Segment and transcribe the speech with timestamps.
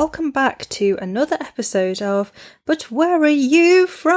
[0.00, 2.30] welcome back to another episode of
[2.64, 4.14] But Where Are You From?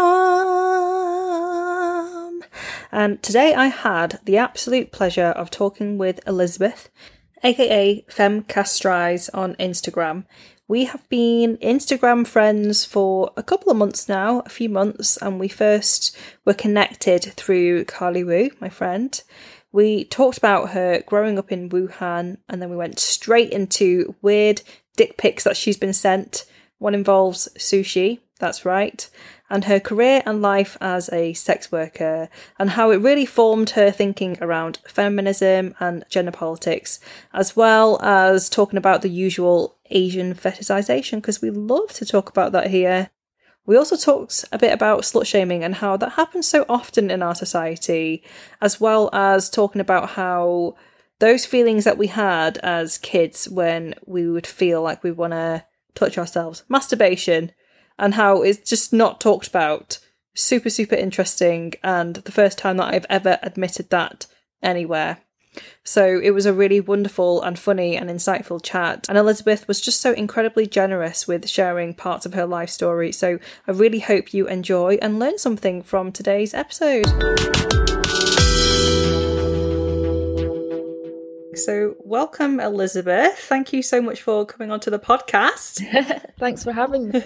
[2.91, 6.91] And today I had the absolute pleasure of talking with Elizabeth,
[7.43, 10.25] aka Femme Castratrice on Instagram.
[10.67, 15.39] We have been Instagram friends for a couple of months now, a few months, and
[15.39, 19.19] we first were connected through Carly Wu, my friend.
[19.71, 24.61] We talked about her growing up in Wuhan, and then we went straight into weird
[24.95, 26.45] dick pics that she's been sent.
[26.77, 29.07] One involves sushi, that's right,
[29.49, 33.91] and her career and life as a sex worker, and how it really formed her
[33.91, 36.99] thinking around feminism and gender politics,
[37.33, 42.51] as well as talking about the usual Asian fetishization, because we love to talk about
[42.53, 43.11] that here.
[43.67, 47.21] We also talked a bit about slut shaming and how that happens so often in
[47.21, 48.23] our society,
[48.59, 50.75] as well as talking about how
[51.21, 55.63] those feelings that we had as kids when we would feel like we want to
[55.93, 57.51] touch ourselves, masturbation,
[57.99, 59.99] and how it's just not talked about.
[60.33, 64.25] Super, super interesting, and the first time that I've ever admitted that
[64.63, 65.19] anywhere.
[65.83, 69.07] So it was a really wonderful and funny and insightful chat.
[69.07, 73.11] And Elizabeth was just so incredibly generous with sharing parts of her life story.
[73.11, 77.05] So I really hope you enjoy and learn something from today's episode.
[81.65, 83.37] So, welcome, Elizabeth.
[83.37, 85.79] Thank you so much for coming onto the podcast.
[86.39, 87.23] Thanks for having me.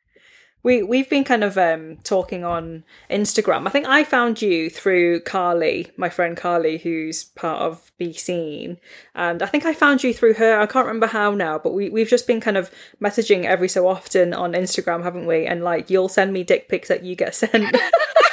[0.64, 3.68] we we've been kind of um, talking on Instagram.
[3.68, 8.78] I think I found you through Carly, my friend Carly, who's part of Be Seen,
[9.14, 10.58] and I think I found you through her.
[10.58, 13.86] I can't remember how now, but we we've just been kind of messaging every so
[13.86, 15.46] often on Instagram, haven't we?
[15.46, 17.76] And like, you'll send me dick pics that you get sent.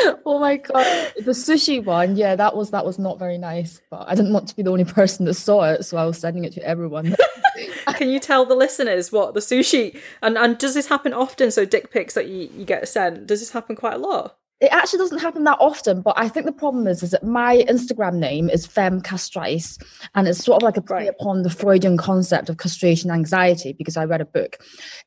[0.26, 3.80] oh my god, the sushi one, yeah, that was that was not very nice.
[3.90, 6.18] But I didn't want to be the only person that saw it, so I was
[6.18, 7.16] sending it to everyone.
[7.94, 11.50] Can you tell the listeners what the sushi and and does this happen often?
[11.50, 14.36] So dick pics that you, you get sent, does this happen quite a lot?
[14.58, 17.62] It actually doesn't happen that often, but I think the problem is is that my
[17.68, 19.78] Instagram name is Femme Castratrice,
[20.14, 21.08] and it's sort of like a play right.
[21.08, 24.56] upon the Freudian concept of castration anxiety because I read a book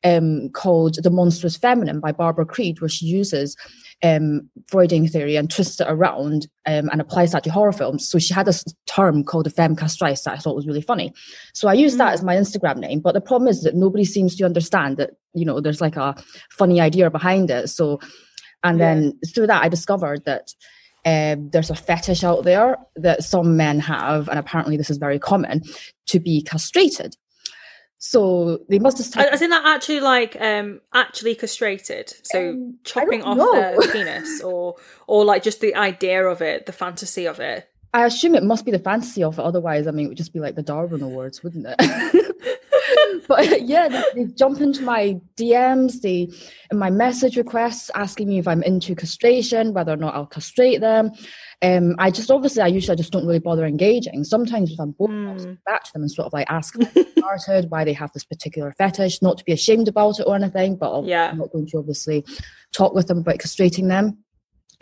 [0.04, 3.56] um, called The Monstrous Feminine by Barbara Creed, where she uses
[4.02, 8.08] um, Freudian theory and twists it around um, and applies that to horror films.
[8.08, 11.12] So she had this term called the femme castratrice that I thought was really funny.
[11.52, 11.98] So I used mm.
[11.98, 13.00] that as my Instagram name.
[13.00, 16.14] But the problem is that nobody seems to understand that, you know, there's like a
[16.50, 17.68] funny idea behind it.
[17.68, 18.00] So,
[18.62, 18.94] and yeah.
[18.94, 20.54] then through that, I discovered that
[21.04, 25.18] um, there's a fetish out there that some men have, and apparently this is very
[25.18, 25.62] common,
[26.06, 27.16] to be castrated.
[28.02, 29.06] So they must have.
[29.06, 29.34] Started...
[29.34, 32.14] Isn't that actually like um actually castrated?
[32.22, 33.52] So um, chopping off know.
[33.52, 37.68] the penis, or or like just the idea of it, the fantasy of it.
[37.92, 39.42] I assume it must be the fantasy of it.
[39.42, 41.76] Otherwise, I mean, it would just be like the Darwin Awards, wouldn't it?
[43.28, 46.28] but yeah, they, they, jump into my DMs, they
[46.70, 50.80] in my message requests asking me if I'm into castration, whether or not I'll castrate
[50.80, 51.12] them.
[51.62, 54.24] Um, I just obviously I usually just don't really bother engaging.
[54.24, 55.28] Sometimes if I'm bored, mm.
[55.28, 56.74] I'll back to them and sort of like ask
[57.18, 60.76] started, why they have this particular fetish, not to be ashamed about it or anything,
[60.76, 61.30] but yeah.
[61.30, 62.24] I'm not going to obviously
[62.72, 64.18] talk with them about castrating them.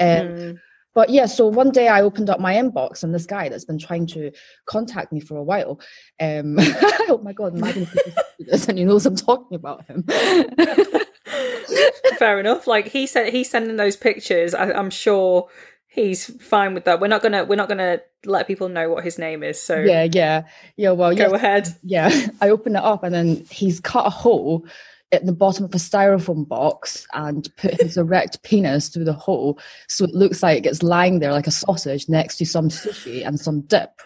[0.00, 0.58] Um, mm.
[0.98, 3.78] But yeah, so one day I opened up my inbox and this guy that's been
[3.78, 4.32] trying to
[4.66, 5.78] contact me for a while.
[6.18, 8.66] Um, oh my god, am I going to this?
[8.66, 10.02] And he knows I'm talking about him.
[12.18, 12.66] Fair enough.
[12.66, 14.54] Like he said, he's sending those pictures.
[14.54, 15.48] I, I'm sure
[15.86, 17.00] he's fine with that.
[17.00, 19.62] We're not gonna we're not gonna let people know what his name is.
[19.62, 20.90] So yeah, yeah, yeah.
[20.90, 21.68] Well, go ahead.
[21.84, 22.10] Yeah,
[22.40, 24.66] I open it up and then he's cut a hole
[25.12, 29.58] at the bottom of a styrofoam box and put his erect penis through the hole,
[29.88, 33.38] so it looks like it's lying there like a sausage next to some sushi and
[33.38, 34.00] some dip.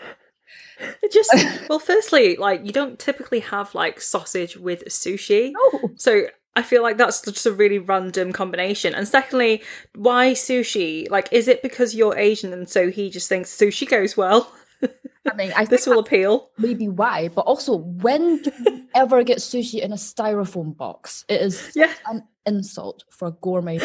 [1.02, 1.32] It just
[1.68, 5.90] well, firstly, like you don't typically have like sausage with sushi, no.
[5.96, 8.94] so I feel like that's just a really random combination.
[8.94, 9.62] And secondly,
[9.94, 11.10] why sushi?
[11.10, 14.52] Like, is it because you're Asian and so he just thinks sushi goes well?
[15.30, 16.50] I mean, I this will appeal.
[16.58, 21.24] Maybe why, but also when do you ever get sushi in a styrofoam box?
[21.28, 21.92] It is yeah.
[22.06, 23.78] an insult for a gourmet.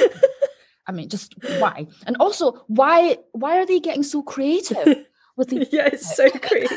[0.87, 1.87] I mean, just why?
[2.05, 5.05] And also, why why are they getting so creative?
[5.37, 6.75] with the yeah, it's so creepy.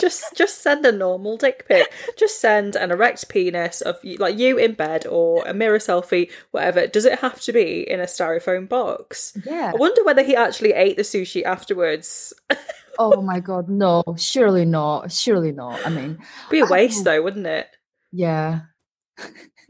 [0.00, 1.92] just just send a normal dick pic.
[2.16, 6.86] Just send an erect penis of like you in bed or a mirror selfie, whatever.
[6.88, 9.36] Does it have to be in a styrofoam box?
[9.44, 9.70] Yeah.
[9.72, 12.32] I wonder whether he actually ate the sushi afterwards.
[13.00, 14.04] Oh my god, no!
[14.16, 15.10] Surely not.
[15.10, 15.84] Surely not.
[15.84, 16.18] I mean,
[16.50, 17.66] be a waste though, wouldn't it?
[18.12, 18.60] Yeah.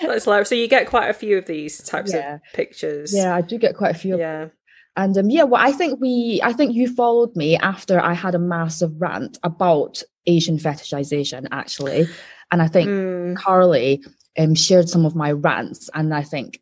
[0.00, 0.48] That's hilarious.
[0.48, 2.34] So you get quite a few of these types yeah.
[2.36, 3.14] of pictures.
[3.14, 4.18] Yeah, I do get quite a few.
[4.18, 4.48] Yeah.
[4.96, 8.34] And um, yeah, well, I think we, I think you followed me after I had
[8.34, 12.06] a massive rant about Asian fetishization, actually.
[12.50, 13.36] And I think mm.
[13.36, 14.02] Carly
[14.36, 16.60] um, shared some of my rants, and I think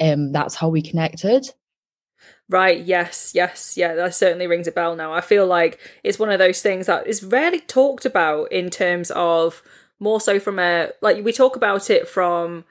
[0.00, 1.48] um, that's how we connected.
[2.48, 5.12] Right, yes, yes, yeah, that certainly rings a bell now.
[5.12, 9.10] I feel like it's one of those things that is rarely talked about in terms
[9.10, 9.62] of
[9.98, 12.64] more so from a like we talk about it from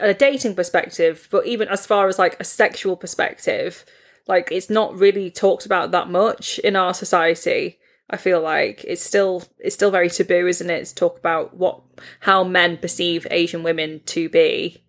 [0.00, 3.84] a dating perspective, but even as far as like a sexual perspective,
[4.26, 7.78] like it's not really talked about that much in our society.
[8.08, 10.86] I feel like it's still it's still very taboo, isn't it?
[10.86, 11.80] To talk about what
[12.20, 14.82] how men perceive Asian women to be.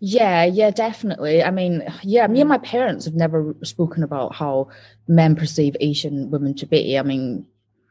[0.00, 1.42] Yeah, yeah, definitely.
[1.42, 4.68] I mean, yeah, me and my parents have never spoken about how
[5.08, 6.98] men perceive Asian women to be.
[6.98, 7.46] I mean,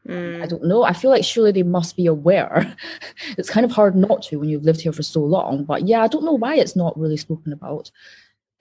[0.06, 0.42] mm.
[0.42, 0.82] I don't know.
[0.84, 2.76] I feel like surely they must be aware.
[3.38, 5.64] it's kind of hard not to when you've lived here for so long.
[5.64, 7.90] But yeah, I don't know why it's not really spoken about.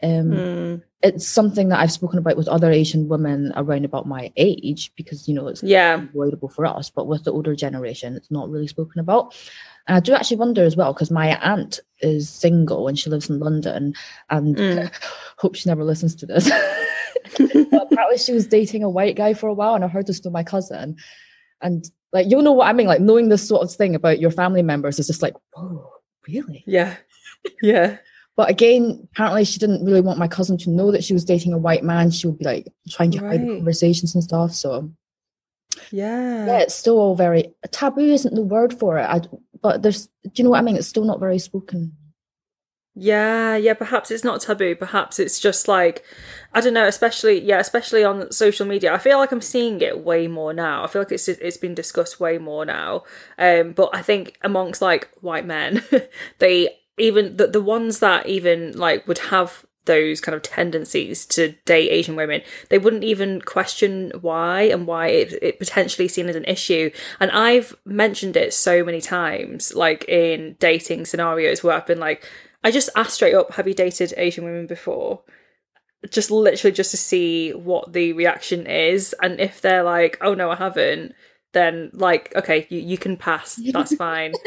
[0.04, 0.81] Um, mm.
[1.01, 5.27] It's something that I've spoken about with other Asian women around about my age because
[5.27, 8.68] you know it's yeah avoidable for us, but with the older generation, it's not really
[8.68, 9.36] spoken about.
[9.88, 13.30] And I do actually wonder as well because my aunt is single and she lives
[13.30, 13.94] in London,
[14.30, 14.92] and mm.
[15.38, 16.48] hope she never listens to this.
[17.36, 20.34] apparently, she was dating a white guy for a while, and I heard this from
[20.34, 20.98] my cousin,
[21.62, 22.88] and like you'll know what I mean.
[22.88, 25.92] Like knowing this sort of thing about your family members is just like, oh,
[26.28, 26.64] really?
[26.66, 26.96] Yeah,
[27.62, 27.98] yeah.
[28.36, 31.54] But again, apparently she didn't really want my cousin to know that she was dating
[31.54, 32.12] a white man.
[32.12, 33.40] She would be like trying to right.
[33.40, 34.54] hide conversations and stuff.
[34.54, 34.92] So
[35.92, 38.02] yeah, yeah, it's still all very taboo.
[38.02, 39.04] Isn't the word for it?
[39.04, 39.22] I,
[39.65, 40.77] but there's, do you know what I mean?
[40.77, 41.94] It's still not very spoken.
[42.94, 44.75] Yeah, yeah, perhaps it's not taboo.
[44.75, 46.06] Perhaps it's just like,
[46.53, 48.94] I don't know, especially, yeah, especially on social media.
[48.94, 50.83] I feel like I'm seeing it way more now.
[50.83, 53.06] I feel like it's it's been discussed way more now.
[53.39, 55.83] Um, but I think amongst like white men,
[56.38, 56.69] they
[57.00, 61.90] even the, the ones that even like would have those kind of tendencies to date
[61.90, 66.46] Asian women, they wouldn't even question why and why it, it potentially seen as an
[66.46, 66.92] issue.
[67.20, 72.28] And I've mentioned it so many times, like in dating scenarios where I've been like,
[72.64, 75.22] I just asked straight up, have you dated Asian women before?
[76.10, 79.16] Just literally just to see what the reaction is.
[79.22, 81.14] And if they're like, oh no, I haven't,
[81.56, 83.60] then like okay you, you can pass.
[83.74, 84.34] That's fine.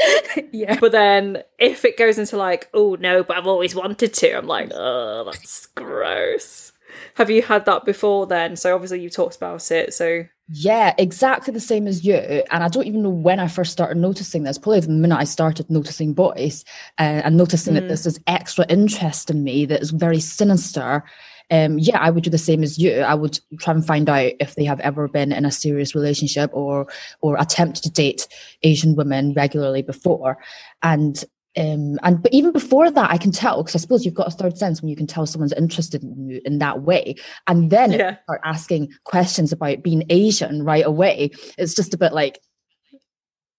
[0.52, 0.78] Yeah.
[0.78, 4.46] But then if it goes into like oh no but i've always wanted to i'm
[4.46, 6.72] like oh that's gross.
[7.14, 8.56] Have you had that before then?
[8.56, 12.68] So obviously you talked about it so yeah exactly the same as you and i
[12.68, 14.58] don't even know when i first started noticing this.
[14.58, 16.64] Probably the minute i started noticing boys
[16.98, 17.80] uh, and noticing mm.
[17.80, 21.04] that this is extra interest in me that is very sinister
[21.50, 23.00] um, yeah, I would do the same as you.
[23.00, 26.50] I would try and find out if they have ever been in a serious relationship
[26.52, 26.86] or
[27.20, 28.28] or attempt to date
[28.62, 30.38] Asian women regularly before,
[30.82, 31.24] and
[31.56, 34.36] um, and but even before that, I can tell because I suppose you've got a
[34.36, 37.16] third sense when you can tell someone's interested in you in that way,
[37.46, 38.16] and then yeah.
[38.24, 41.30] start asking questions about being Asian right away.
[41.56, 42.40] It's just a bit like,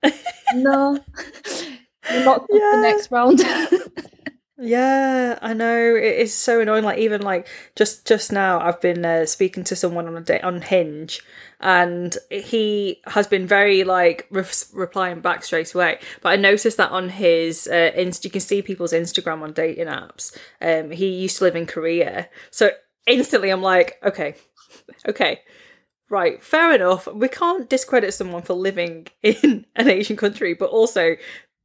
[0.53, 0.99] no,
[2.11, 2.71] not yeah.
[2.71, 3.41] the next round.
[4.61, 6.83] Yeah, I know it is so annoying.
[6.83, 7.47] Like even like
[7.77, 11.21] just just now, I've been uh, speaking to someone on a day on Hinge,
[11.61, 15.99] and he has been very like re- replying back straight away.
[16.21, 19.87] But I noticed that on his uh, inst, you can see people's Instagram on dating
[19.87, 20.37] apps.
[20.59, 22.71] Um, he used to live in Korea, so
[23.07, 24.35] instantly I'm like, okay,
[25.07, 25.39] okay.
[26.11, 27.07] Right, fair enough.
[27.13, 31.15] We can't discredit someone for living in an Asian country, but also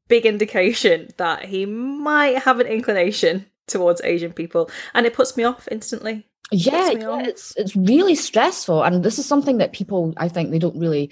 [0.08, 5.44] big indication that he might have an inclination towards Asian people, and it puts me
[5.44, 6.26] off instantly.
[6.50, 10.58] Yeah, yeah it's it's really stressful, and this is something that people I think they
[10.58, 11.10] don't really.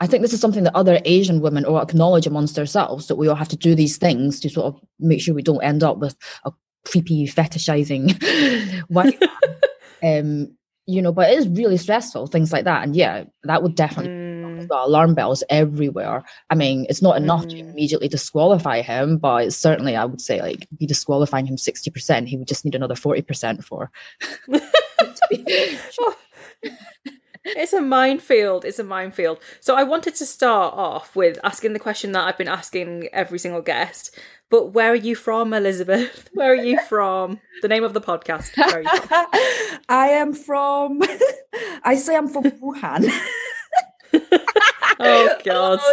[0.00, 3.28] I think this is something that other Asian women or acknowledge amongst themselves that we
[3.28, 5.98] all have to do these things to sort of make sure we don't end up
[5.98, 6.50] with a
[6.84, 9.22] creepy fetishizing white.
[10.02, 10.56] um,
[10.86, 14.10] you know, but it is really stressful, things like that, and yeah, that would definitely.
[14.10, 14.31] Mm
[14.68, 16.24] got alarm bells everywhere.
[16.50, 17.50] I mean, it's not enough mm.
[17.50, 22.26] to immediately disqualify him, but it's certainly, I would say, like be disqualifying him 60%.
[22.26, 23.90] He would just need another 40% for.
[27.44, 28.64] it's a minefield.
[28.64, 29.38] It's a minefield.
[29.60, 33.38] So I wanted to start off with asking the question that I've been asking every
[33.38, 34.16] single guest.
[34.52, 36.28] But where are you from, Elizabeth?
[36.34, 37.40] Where are you from?
[37.62, 38.52] The name of the podcast.
[39.88, 41.00] I am from.
[41.84, 43.10] I say I'm from Wuhan.
[45.04, 45.78] oh god.
[45.82, 45.92] Oh,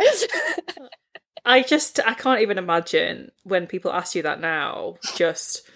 [0.00, 0.26] yes.
[1.44, 4.96] I just I can't even imagine when people ask you that now.
[5.16, 5.68] Just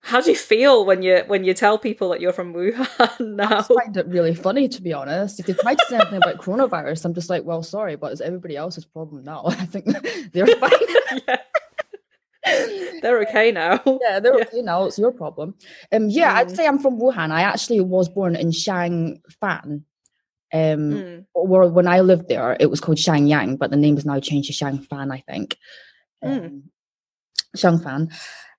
[0.00, 3.58] how do you feel when you when you tell people that you're from Wuhan now?
[3.58, 5.40] I find it really funny to be honest.
[5.40, 8.20] If they try to say anything about coronavirus, I'm just like, well, sorry, but it's
[8.20, 9.44] everybody else's problem now.
[9.46, 9.86] I think
[10.32, 10.70] they're fine.
[11.26, 11.36] yeah.
[13.02, 13.80] They're okay now.
[14.00, 14.44] Yeah, they're yeah.
[14.44, 14.84] okay now.
[14.84, 15.54] It's your problem.
[15.92, 16.36] Um, yeah, mm.
[16.36, 17.30] I'd say I'm from Wuhan.
[17.30, 19.82] I actually was born in Xiangfan,
[20.56, 21.26] Um, mm.
[21.34, 24.48] or when I lived there, it was called Xiangyang, but the name is now changed
[24.48, 25.58] to Xiangfan, I think.
[26.24, 26.46] Mm.
[26.46, 26.62] Um,
[27.56, 28.12] Xiangfan.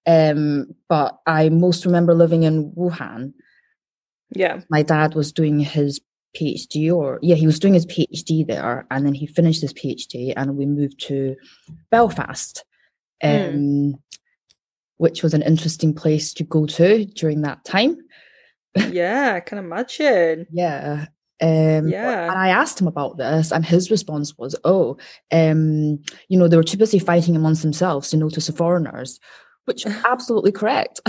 [0.06, 3.34] Um, but I most remember living in Wuhan.
[4.36, 4.62] Yeah.
[4.70, 6.00] My dad was doing his
[6.36, 10.34] PhD, or yeah, he was doing his PhD there, and then he finished his PhD,
[10.38, 11.36] and we moved to
[11.90, 12.64] Belfast,
[13.24, 13.28] hmm.
[13.28, 13.94] um, mm.
[14.98, 17.98] which was an interesting place to go to during that time.
[18.92, 20.46] Yeah, I can imagine.
[20.52, 21.08] yeah.
[21.42, 22.24] Um, yeah.
[22.32, 24.98] And I asked him about this, and his response was, "Oh,
[25.32, 29.20] um, you know, they were too busy fighting amongst themselves to notice the foreigners,"
[29.66, 31.00] which absolutely correct.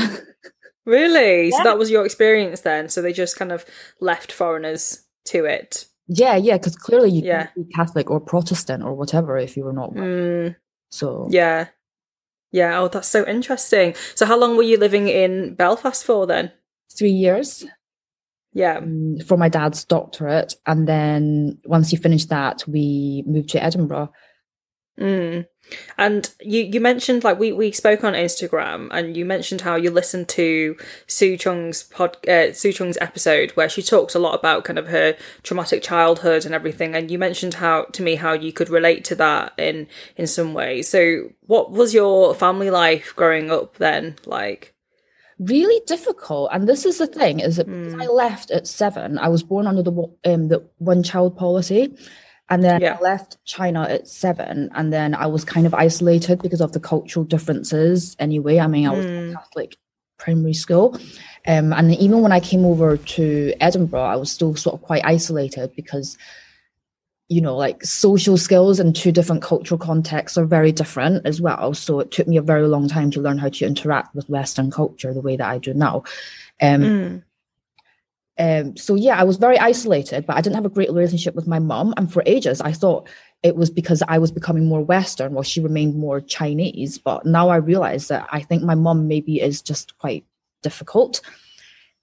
[0.84, 1.48] really?
[1.48, 1.56] Yeah.
[1.56, 2.88] So that was your experience then?
[2.88, 3.64] So they just kind of
[4.00, 5.86] left foreigners to it.
[6.08, 7.48] Yeah, yeah, because clearly you yeah.
[7.54, 9.94] be Catholic or Protestant or whatever if you were not.
[9.94, 10.56] Mm.
[10.90, 11.68] So yeah,
[12.50, 12.78] yeah.
[12.78, 13.94] Oh, that's so interesting.
[14.14, 16.52] So how long were you living in Belfast for then?
[16.96, 17.66] Three years.
[18.52, 18.78] Yeah.
[18.78, 24.10] Um, for my dad's doctorate, and then once he finished that, we moved to Edinburgh.
[24.98, 25.46] Mm.
[25.96, 29.90] And you, you mentioned like we, we spoke on Instagram and you mentioned how you
[29.90, 30.76] listened to
[31.06, 34.88] Sue Cheung's pod uh, Sue Cheung's episode where she talks a lot about kind of
[34.88, 39.04] her traumatic childhood and everything and you mentioned how to me how you could relate
[39.04, 39.86] to that in
[40.16, 44.74] in some way So what was your family life growing up then like?
[45.38, 48.02] Really difficult, and this is the thing: is that mm.
[48.02, 49.18] I left at seven.
[49.18, 49.92] I was born under the
[50.24, 51.96] um, the one child policy,
[52.48, 52.96] and then yeah.
[52.98, 56.80] I left China at seven, and then I was kind of isolated because of the
[56.80, 58.16] cultural differences.
[58.18, 59.32] Anyway, I mean, I was mm.
[59.32, 59.76] Catholic
[60.18, 60.98] primary school,
[61.46, 65.02] um, and even when I came over to Edinburgh, I was still sort of quite
[65.04, 66.18] isolated because,
[67.28, 71.74] you know, like social skills in two different cultural contexts are very different as well.
[71.74, 74.70] So it took me a very long time to learn how to interact with Western
[74.70, 76.04] culture the way that I do now.
[76.62, 77.22] Um, mm.
[78.38, 81.46] Um, so yeah, I was very isolated, but I didn't have a great relationship with
[81.46, 81.92] my mom.
[81.96, 83.08] And for ages, I thought
[83.42, 86.98] it was because I was becoming more Western while she remained more Chinese.
[86.98, 90.24] But now I realize that I think my mom maybe is just quite
[90.62, 91.20] difficult.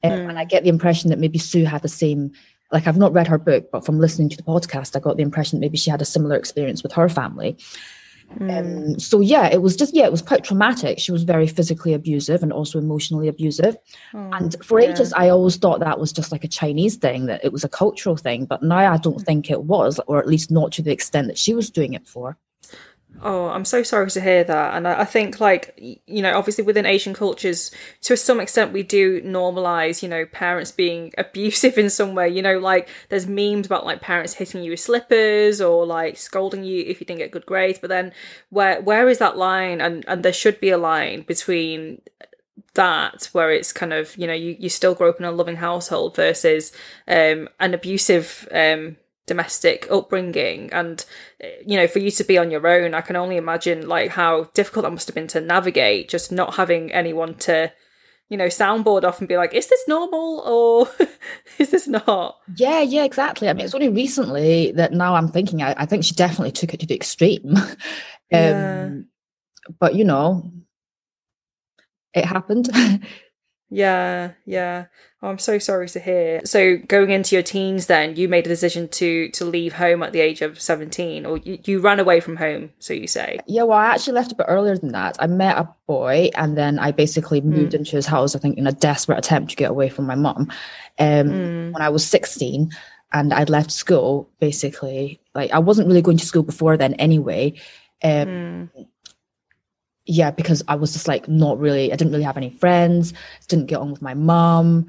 [0.03, 0.29] Um, mm.
[0.29, 2.33] And I get the impression that maybe Sue had the same,
[2.71, 5.23] like I've not read her book, but from listening to the podcast, I got the
[5.23, 7.57] impression maybe she had a similar experience with her family.
[8.39, 8.93] Mm.
[8.93, 10.99] Um, so yeah, it was just yeah, it was quite traumatic.
[10.99, 13.77] She was very physically abusive and also emotionally abusive.
[14.13, 14.91] Oh, and for yeah.
[14.91, 17.69] ages, I always thought that was just like a Chinese thing, that it was a
[17.69, 18.45] cultural thing.
[18.45, 21.37] But now I don't think it was, or at least not to the extent that
[21.37, 22.37] she was doing it for.
[23.21, 24.75] Oh, I'm so sorry to hear that.
[24.75, 29.21] And I, think, like, you know, obviously within Asian cultures, to some extent, we do
[29.21, 32.29] normalize, you know, parents being abusive in some way.
[32.29, 36.63] You know, like, there's memes about, like, parents hitting you with slippers or, like, scolding
[36.63, 37.79] you if you didn't get good grades.
[37.79, 38.11] But then,
[38.49, 39.81] where where is that line?
[39.81, 42.01] And, and there should be a line between
[42.73, 45.55] that where it's kind of you know you, you still grow up in a loving
[45.55, 46.73] household versus
[47.07, 51.05] um an abusive um domestic upbringing and
[51.41, 54.11] eh, you know for you to be on your own i can only imagine like
[54.11, 57.71] how difficult that must have been to navigate just not having anyone to
[58.29, 61.07] you know soundboard off and be like is this normal or
[61.59, 62.37] is this not?
[62.55, 63.49] Yeah yeah exactly.
[63.49, 66.73] I mean it's only recently that now i'm thinking i, I think she definitely took
[66.73, 67.55] it to the extreme.
[68.33, 68.89] Um, yeah.
[69.79, 70.51] but you know
[72.15, 72.69] it happened
[73.69, 74.85] Yeah, yeah.
[75.21, 76.41] Oh, I'm so sorry to hear.
[76.45, 80.13] So going into your teens then, you made a decision to to leave home at
[80.13, 83.39] the age of 17 or you, you ran away from home, so you say.
[83.47, 85.17] Yeah, well, I actually left a bit earlier than that.
[85.19, 87.51] I met a boy and then I basically hmm.
[87.51, 87.79] moved mm.
[87.79, 90.51] into his house I think in a desperate attempt to get away from my mom.
[90.99, 91.73] Um mm.
[91.73, 92.69] when I was 16
[93.13, 95.21] and I'd left school basically.
[95.33, 97.59] Like I wasn't really going to school before then anyway.
[98.03, 98.87] Um mm
[100.05, 103.13] yeah, because I was just like not really, I didn't really have any friends,
[103.47, 104.87] didn't get on with my mom.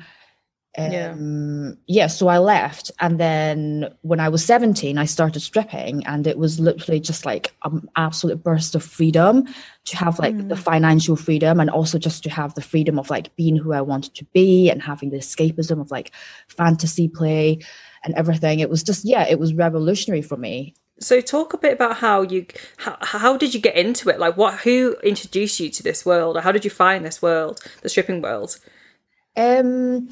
[0.78, 2.02] Um, yeah.
[2.02, 2.90] yeah, so I left.
[3.00, 7.54] And then when I was 17, I started stripping, and it was literally just like
[7.64, 9.46] an absolute burst of freedom
[9.86, 10.48] to have like mm.
[10.50, 13.80] the financial freedom and also just to have the freedom of like being who I
[13.80, 16.12] wanted to be and having the escapism of like
[16.48, 17.60] fantasy play
[18.04, 18.60] and everything.
[18.60, 20.74] It was just, yeah, it was revolutionary for me.
[20.98, 22.46] So talk a bit about how you
[22.78, 24.18] how, how did you get into it?
[24.18, 27.60] Like what who introduced you to this world or how did you find this world,
[27.82, 28.58] the stripping world?
[29.36, 30.08] Um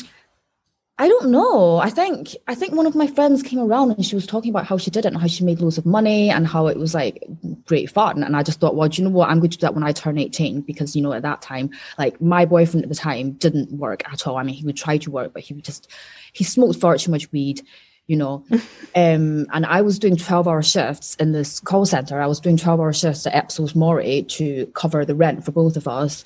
[0.96, 1.78] I don't know.
[1.78, 4.66] I think I think one of my friends came around and she was talking about
[4.66, 6.94] how she did it and how she made loads of money and how it was
[6.94, 7.24] like
[7.66, 8.22] great fun.
[8.22, 9.28] And I just thought, well, do you know what?
[9.28, 11.70] I'm going to do that when I turn 18 because you know at that time,
[11.98, 14.36] like my boyfriend at the time didn't work at all.
[14.36, 15.90] I mean, he would try to work, but he would just
[16.32, 17.62] he smoked far too much weed
[18.06, 18.44] you know.
[18.94, 22.20] um, and I was doing 12 hour shifts in this call center.
[22.20, 25.76] I was doing 12 hour shifts at Ipsos Mori to cover the rent for both
[25.76, 26.24] of us.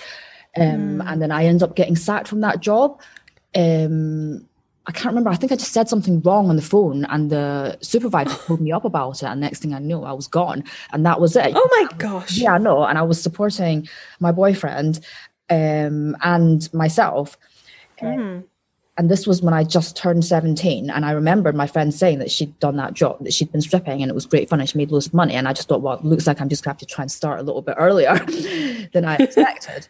[0.56, 1.04] Um, mm.
[1.06, 3.00] And then I ended up getting sacked from that job.
[3.54, 4.48] Um,
[4.86, 5.28] I can't remember.
[5.28, 8.72] I think I just said something wrong on the phone, and the supervisor pulled me
[8.72, 9.26] up about it.
[9.26, 11.52] And next thing I knew, I was gone, and that was it.
[11.54, 12.38] Oh my gosh!
[12.38, 12.84] Yeah, no.
[12.84, 13.86] And I was supporting
[14.18, 15.00] my boyfriend
[15.50, 17.36] um, and myself.
[18.00, 18.44] Mm.
[18.98, 20.90] And this was when I just turned 17.
[20.90, 24.02] And I remembered my friend saying that she'd done that job, that she'd been stripping
[24.02, 25.34] and it was great fun and she made loads of money.
[25.34, 27.02] And I just thought, well, it looks like I'm just going to have to try
[27.02, 28.18] and start a little bit earlier
[28.92, 29.88] than I expected.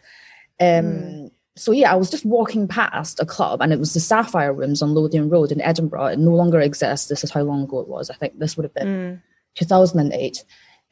[0.61, 3.99] um, mm so yeah, I was just walking past a club and it was the
[3.99, 6.05] Sapphire Rooms on Lothian Road in Edinburgh.
[6.05, 7.09] It no longer exists.
[7.09, 8.09] This is how long ago it was.
[8.09, 9.21] I think this would have been mm.
[9.55, 10.45] 2008.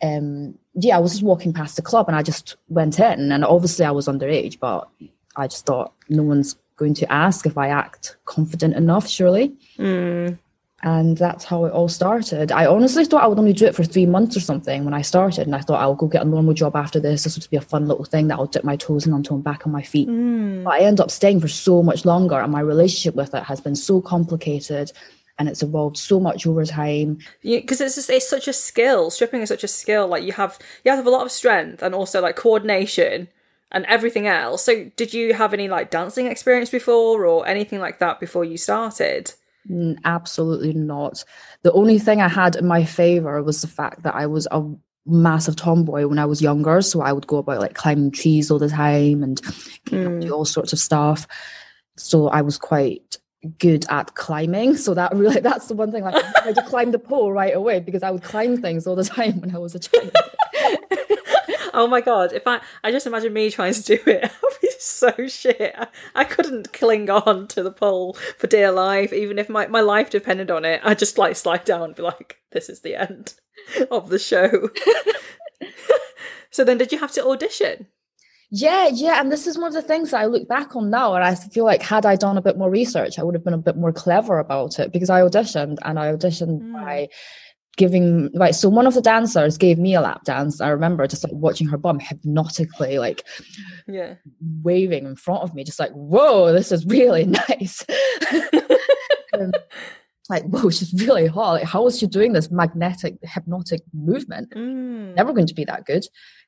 [0.03, 3.45] Um, yeah, I was just walking past the club and I just went in and
[3.45, 4.89] obviously I was underage, but
[5.37, 9.55] I just thought no one's going to ask if I act confident enough, surely.
[9.77, 10.37] Mm
[10.83, 12.51] and that's how it all started.
[12.51, 15.01] I honestly thought I would only do it for three months or something when I
[15.01, 17.23] started, and I thought I'll go get a normal job after this.
[17.23, 19.41] This would be a fun little thing that I'll dip my toes in until I'm
[19.41, 20.07] back on my feet.
[20.07, 20.63] Mm.
[20.63, 23.59] But I end up staying for so much longer, and my relationship with it has
[23.59, 24.91] been so complicated,
[25.39, 27.17] and it's evolved so much over time.
[27.41, 29.09] Because it's just, it's such a skill.
[29.09, 30.07] Stripping is such a skill.
[30.07, 33.29] Like you have you have a lot of strength and also like coordination
[33.71, 34.63] and everything else.
[34.63, 38.57] So did you have any like dancing experience before or anything like that before you
[38.57, 39.33] started?
[40.05, 41.23] Absolutely not.
[41.63, 44.63] The only thing I had in my favor was the fact that I was a
[45.05, 46.81] massive tomboy when I was younger.
[46.81, 49.41] So I would go about like climbing trees all the time and
[49.87, 50.21] mm.
[50.21, 51.27] do all sorts of stuff.
[51.97, 53.17] So I was quite
[53.59, 54.77] good at climbing.
[54.77, 57.55] So that really that's the one thing like I had to climb the pole right
[57.55, 60.11] away because I would climb things all the time when I was a child.
[61.77, 62.33] oh my god!
[62.33, 65.73] If I I just imagine me trying to do it, I'd be so shit.
[65.77, 69.81] I, I couldn't cling on to the pole for dear life, even if my, my
[69.81, 70.81] life depended on it.
[70.83, 73.35] I'd just like slide down and be like, "This is the end
[73.91, 74.69] of the show."
[76.49, 77.87] so then, did you have to audition?
[78.49, 81.13] Yeah, yeah, and this is one of the things that I look back on now,
[81.15, 83.53] and I feel like had I done a bit more research, I would have been
[83.53, 86.73] a bit more clever about it because I auditioned and I auditioned mm.
[86.73, 87.09] by
[87.77, 91.23] giving like so one of the dancers gave me a lap dance i remember just
[91.23, 93.23] like watching her bum hypnotically like
[93.87, 94.15] yeah
[94.63, 97.85] waving in front of me just like whoa this is really nice
[100.29, 105.15] like whoa she's really hot like how is she doing this magnetic hypnotic movement mm.
[105.15, 106.03] never going to be that good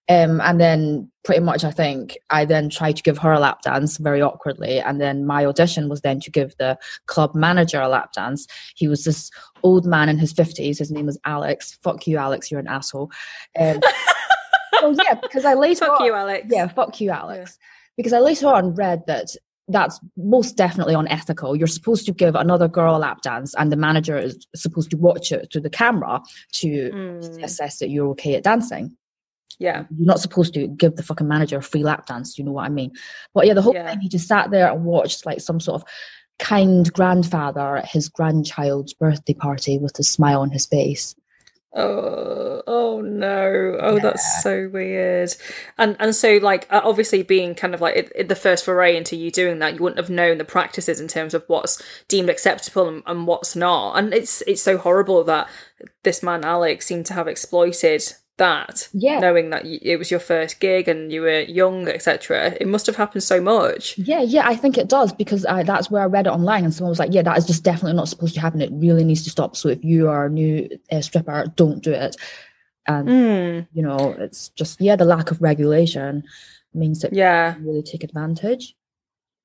[0.10, 3.62] um, and then pretty much I think I then tried to give her a lap
[3.62, 4.80] dance very awkwardly.
[4.80, 8.48] And then my audition was then to give the club manager a lap dance.
[8.76, 9.30] He was this
[9.64, 10.78] old man in his 50s.
[10.78, 11.78] His name was Alex.
[11.84, 12.50] Fuck you, Alex.
[12.52, 13.12] You're an asshole.
[13.60, 13.80] Um,
[14.82, 16.48] well, yeah, because I later Fuck on, you, Alex.
[16.50, 17.58] Yeah, fuck you, Alex.
[17.60, 17.66] Yeah.
[17.98, 19.28] Because I later on read that
[19.68, 21.56] that's most definitely unethical.
[21.56, 24.98] You're supposed to give another girl a lap dance, and the manager is supposed to
[24.98, 26.22] watch it through the camera
[26.54, 27.44] to mm.
[27.44, 28.96] assess that you're okay at dancing.
[29.60, 29.84] Yeah.
[29.96, 32.66] You're not supposed to give the fucking manager a free lap dance, you know what
[32.66, 32.92] I mean?
[33.34, 33.84] But yeah, the whole yeah.
[33.84, 35.88] time he just sat there and watched like some sort of
[36.40, 41.16] kind grandfather at his grandchild's birthday party with a smile on his face.
[41.72, 43.78] Oh, oh no!
[43.80, 44.02] Oh, yeah.
[44.02, 45.36] that's so weird.
[45.78, 48.98] And and so like uh, obviously being kind of like it, it, the first foray
[48.98, 52.30] into you doing that, you wouldn't have known the practices in terms of what's deemed
[52.30, 54.00] acceptable and, and what's not.
[54.00, 55.48] And it's it's so horrible that
[56.04, 59.20] this man Alex seemed to have exploited that yeah.
[59.20, 62.96] knowing that it was your first gig and you were young etc it must have
[62.96, 63.98] happened so much.
[63.98, 66.74] Yeah yeah i think it does because I, that's where i read it online and
[66.74, 68.62] someone was like yeah that is just definitely not supposed to happen.
[68.62, 69.56] It really needs to stop.
[69.56, 72.16] So if you are a new uh, stripper don't do it.
[72.88, 73.68] And mm.
[73.74, 76.24] you know it's just yeah the lack of regulation
[76.74, 77.56] means that yeah.
[77.60, 78.76] really take advantage.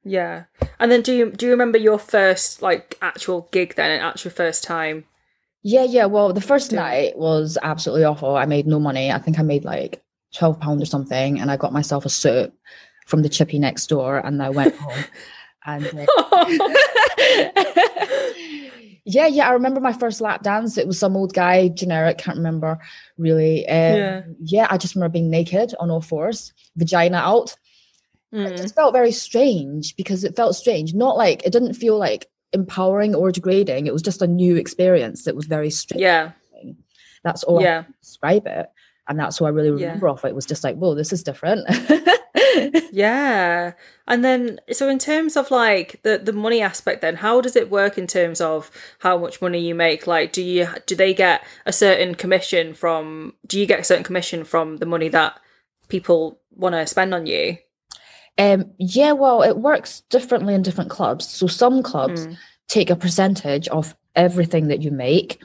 [0.04, 0.44] Yeah.
[0.78, 4.30] And then do you do you remember your first like actual gig then an actual
[4.30, 5.04] first time
[5.64, 6.04] yeah, yeah.
[6.04, 6.80] Well, the first yeah.
[6.80, 8.36] night was absolutely awful.
[8.36, 9.10] I made no money.
[9.10, 12.52] I think I made like twelve pound or something, and I got myself a suit
[13.06, 15.04] from the chippy next door, and I went home.
[15.66, 16.04] And uh,
[19.06, 19.48] yeah, yeah.
[19.48, 20.76] I remember my first lap dance.
[20.76, 22.18] It was some old guy, generic.
[22.18, 22.78] Can't remember
[23.16, 23.66] really.
[23.66, 24.66] Um, yeah, yeah.
[24.68, 27.56] I just remember being naked on all fours, vagina out.
[28.34, 28.50] Mm.
[28.50, 30.92] It just felt very strange because it felt strange.
[30.92, 33.86] Not like it didn't feel like empowering or degrading.
[33.86, 36.00] It was just a new experience that was very strange.
[36.00, 36.32] Yeah.
[37.22, 37.84] That's all yeah.
[37.86, 38.66] I describe it.
[39.08, 40.12] And that's what I really remember yeah.
[40.12, 40.28] of it.
[40.28, 41.66] it was just like, whoa, this is different.
[42.92, 43.72] yeah.
[44.06, 47.70] And then so in terms of like the the money aspect then, how does it
[47.70, 50.06] work in terms of how much money you make?
[50.06, 54.04] Like do you do they get a certain commission from do you get a certain
[54.04, 55.38] commission from the money that
[55.88, 57.58] people want to spend on you?
[58.36, 61.28] Um, yeah, well, it works differently in different clubs.
[61.28, 62.36] So some clubs mm.
[62.68, 65.40] take a percentage of everything that you make,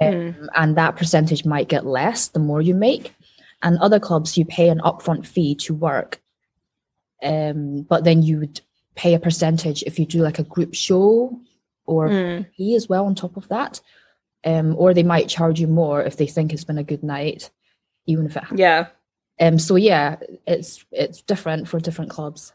[0.00, 0.48] um, mm.
[0.54, 3.14] and that percentage might get less the more you make.
[3.62, 6.20] And other clubs, you pay an upfront fee to work,
[7.22, 8.60] um, but then you would
[8.94, 11.40] pay a percentage if you do like a group show
[11.86, 12.46] or mm.
[12.52, 13.80] he as well on top of that.
[14.44, 17.50] Um, or they might charge you more if they think it's been a good night,
[18.06, 18.86] even if it yeah.
[19.40, 22.52] Um, so yeah, it's it's different for different clubs.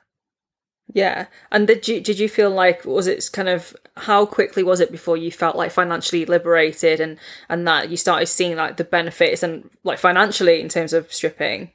[0.92, 4.80] Yeah, and did you did you feel like was it kind of how quickly was
[4.80, 7.18] it before you felt like financially liberated and
[7.50, 11.72] and that you started seeing like the benefits and like financially in terms of stripping?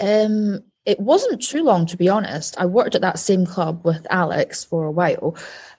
[0.00, 2.58] Um, it wasn't too long to be honest.
[2.58, 5.36] I worked at that same club with Alex for a while,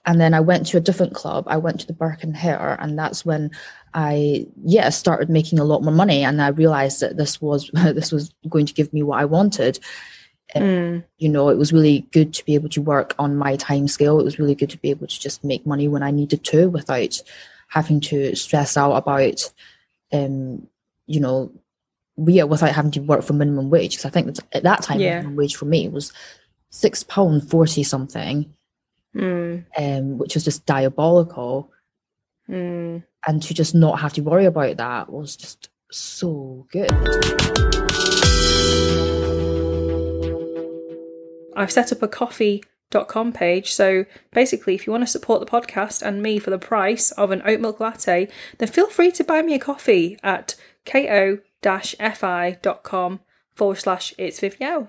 [0.08, 1.44] and then I went to a different club.
[1.46, 3.50] I went to the Burke and Hare, and that's when
[3.92, 8.10] I yeah started making a lot more money, and I realized that this was this
[8.10, 9.78] was going to give me what I wanted.
[10.56, 11.04] Mm.
[11.18, 14.18] You know, it was really good to be able to work on my time scale.
[14.18, 16.70] It was really good to be able to just make money when I needed to
[16.70, 17.20] without
[17.68, 19.52] having to stress out about,
[20.10, 20.66] um,
[21.06, 21.52] you know,
[22.16, 23.90] yeah, without having to work for minimum wage.
[23.90, 25.16] Because I think that at that time, yeah.
[25.16, 26.14] minimum wage for me was
[26.70, 28.50] six pound forty something,
[29.14, 29.64] mm.
[29.76, 31.70] um, which was just diabolical.
[32.48, 33.04] Mm.
[33.26, 36.90] And to just not have to worry about that was just so good.
[41.56, 43.72] I've set up a ko-fi.com page.
[43.74, 47.32] So basically, if you want to support the podcast and me for the price of
[47.32, 50.54] an oat milk latte, then feel free to buy me a coffee at
[50.86, 51.60] ko-fi.com
[53.54, 54.86] forward slash it's Vivielle.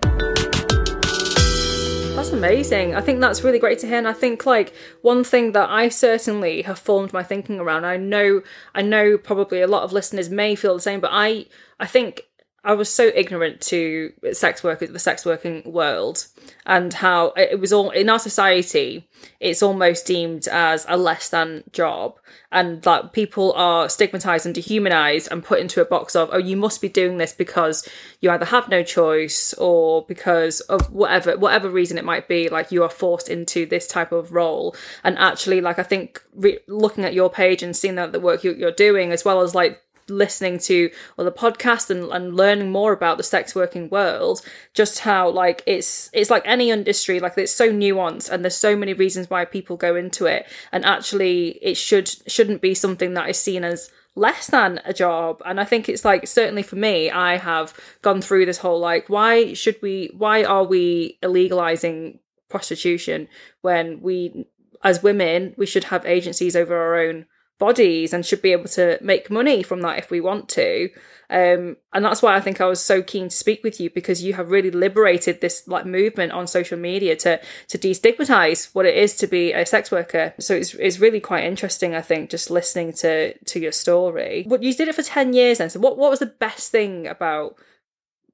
[2.20, 2.94] That's amazing.
[2.94, 3.96] I think that's really great to hear.
[3.96, 7.96] And I think like one thing that I certainly have formed my thinking around, I
[7.96, 8.42] know
[8.74, 11.46] I know probably a lot of listeners may feel the same, but I
[11.78, 12.24] I think
[12.62, 16.26] I was so ignorant to sex work, the sex working world,
[16.66, 19.08] and how it was all in our society.
[19.38, 22.18] It's almost deemed as a less than job,
[22.52, 26.56] and that people are stigmatized and dehumanized and put into a box of, oh, you
[26.56, 27.88] must be doing this because
[28.20, 32.50] you either have no choice or because of whatever whatever reason it might be.
[32.50, 36.60] Like you are forced into this type of role, and actually, like I think re-
[36.68, 39.54] looking at your page and seeing that the work you, you're doing, as well as
[39.54, 44.42] like listening to other podcasts and, and learning more about the sex working world
[44.74, 48.76] just how like it's it's like any industry like it's so nuanced and there's so
[48.76, 50.46] many reasons why people go into it.
[50.72, 55.40] And actually it should shouldn't be something that is seen as less than a job.
[55.44, 59.08] And i think it's like certainly for me i have gone through this whole like
[59.08, 62.18] why should we why are we illegalizing
[62.48, 63.28] prostitution
[63.62, 64.46] when we
[64.82, 67.26] as women we should have agencies over our own
[67.60, 70.90] bodies and should be able to make money from that if we want to.
[71.30, 74.24] Um, and that's why I think I was so keen to speak with you because
[74.24, 78.96] you have really liberated this like movement on social media to to destigmatize what it
[78.96, 80.34] is to be a sex worker.
[80.40, 84.44] So it's it's really quite interesting, I think, just listening to to your story.
[84.48, 85.70] But you did it for ten years then.
[85.70, 87.54] So what what was the best thing about?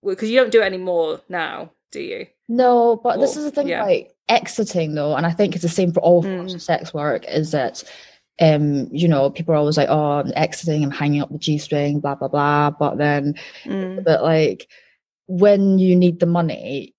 [0.03, 2.29] Because you don't do it anymore now, do you?
[2.49, 3.85] No, but or, this is the thing yeah.
[3.85, 6.55] about exiting though, and I think it's the same for all forms mm.
[6.55, 7.25] of sex work.
[7.29, 7.85] Is that
[8.41, 11.59] um, you know, people are always like, oh, I'm exiting, I'm hanging up the G
[11.59, 12.71] string, blah, blah, blah.
[12.71, 14.05] But then, mm.
[14.05, 14.69] but like,
[15.27, 16.95] when you need the money,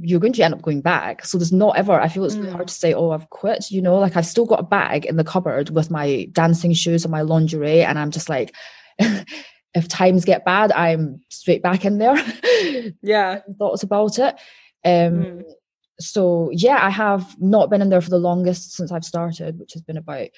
[0.00, 1.24] you're going to end up going back.
[1.24, 2.50] So there's not ever, I feel it's mm.
[2.50, 5.16] hard to say, oh, I've quit, you know, like I've still got a bag in
[5.16, 7.82] the cupboard with my dancing shoes and my lingerie.
[7.82, 8.52] And I'm just like,
[8.98, 12.16] if times get bad, I'm straight back in there.
[13.02, 13.40] Yeah.
[13.58, 14.34] Thoughts about it.
[14.84, 15.42] Um, mm.
[15.98, 19.72] So yeah, I have not been in there for the longest since I've started, which
[19.72, 20.28] has been about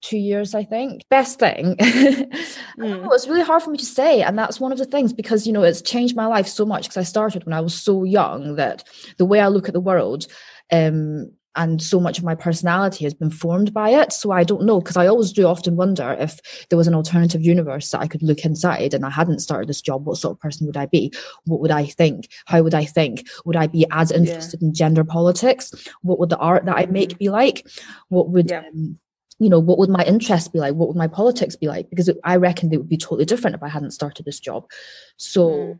[0.00, 1.02] two years, I think.
[1.10, 1.76] Best thing.
[1.80, 3.08] mm.
[3.12, 4.22] it's really hard for me to say.
[4.22, 6.84] And that's one of the things because, you know, it's changed my life so much
[6.84, 8.84] because I started when I was so young that
[9.18, 10.26] the way I look at the world,
[10.72, 14.12] um, and so much of my personality has been formed by it.
[14.12, 17.42] So I don't know because I always do often wonder if there was an alternative
[17.42, 20.40] universe that I could look inside and I hadn't started this job, what sort of
[20.40, 21.12] person would I be?
[21.46, 22.28] What would I think?
[22.46, 23.26] How would I think?
[23.44, 24.68] Would I be as interested yeah.
[24.68, 25.72] in gender politics?
[26.02, 27.18] What would the art that I make mm-hmm.
[27.18, 27.66] be like?
[28.08, 28.62] What would yeah.
[28.72, 28.98] um,
[29.38, 30.74] you know, what would my interests be like?
[30.74, 31.88] What would my politics be like?
[31.90, 34.68] Because I reckon they would be totally different if I hadn't started this job.
[35.16, 35.78] So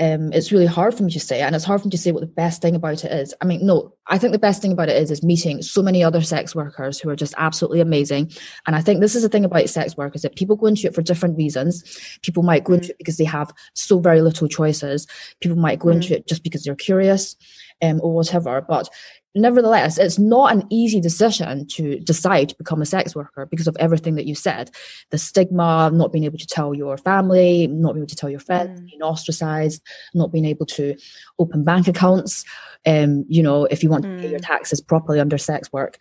[0.00, 0.14] mm.
[0.14, 2.12] um, it's really hard for me to say, and it's hard for me to say
[2.12, 3.34] what the best thing about it is.
[3.42, 6.02] I mean, no, I think the best thing about it is is meeting so many
[6.02, 8.32] other sex workers who are just absolutely amazing.
[8.66, 10.86] And I think this is the thing about sex work is that people go into
[10.86, 12.18] it for different reasons.
[12.22, 12.76] People might go mm.
[12.76, 15.06] into it because they have so very little choices.
[15.40, 15.96] People might go mm.
[15.96, 17.36] into it just because they're curious.
[17.80, 18.60] Um, or whatever.
[18.60, 18.88] But
[19.34, 23.76] nevertheless, it's not an easy decision to decide to become a sex worker because of
[23.78, 24.70] everything that you said
[25.10, 28.40] the stigma, not being able to tell your family, not being able to tell your
[28.40, 28.86] friends, mm.
[28.86, 29.82] being ostracized,
[30.14, 30.96] not being able to
[31.38, 32.44] open bank accounts.
[32.86, 34.16] Um, you know, if you want mm.
[34.16, 34.46] to pay your mm.
[34.46, 35.98] taxes properly under sex work,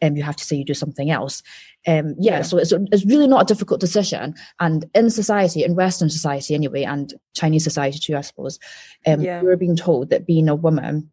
[0.00, 1.42] um, you have to say you do something else.
[1.86, 4.34] Um, yeah, yeah, so it's, it's really not a difficult decision.
[4.60, 8.58] And in society, in Western society anyway, and Chinese society too, I suppose,
[9.06, 9.42] um, yeah.
[9.42, 11.10] we're being told that being a woman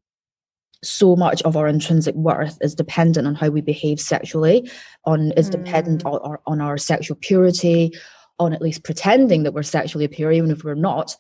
[0.86, 4.70] so much of our intrinsic worth is dependent on how we behave sexually,
[5.06, 5.52] on is mm.
[5.52, 7.92] dependent on, on our sexual purity,
[8.40, 11.16] on at least pretending that we're sexually pure, even if we're not.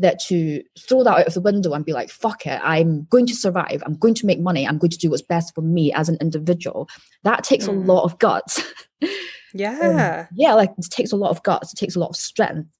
[0.00, 3.26] That to throw that out of the window and be like, fuck it, I'm going
[3.26, 5.92] to survive, I'm going to make money, I'm going to do what's best for me
[5.92, 6.88] as an individual.
[7.24, 7.70] That takes mm.
[7.70, 8.62] a lot of guts.
[9.54, 10.26] yeah.
[10.28, 12.70] Um, yeah, like it takes a lot of guts, it takes a lot of strength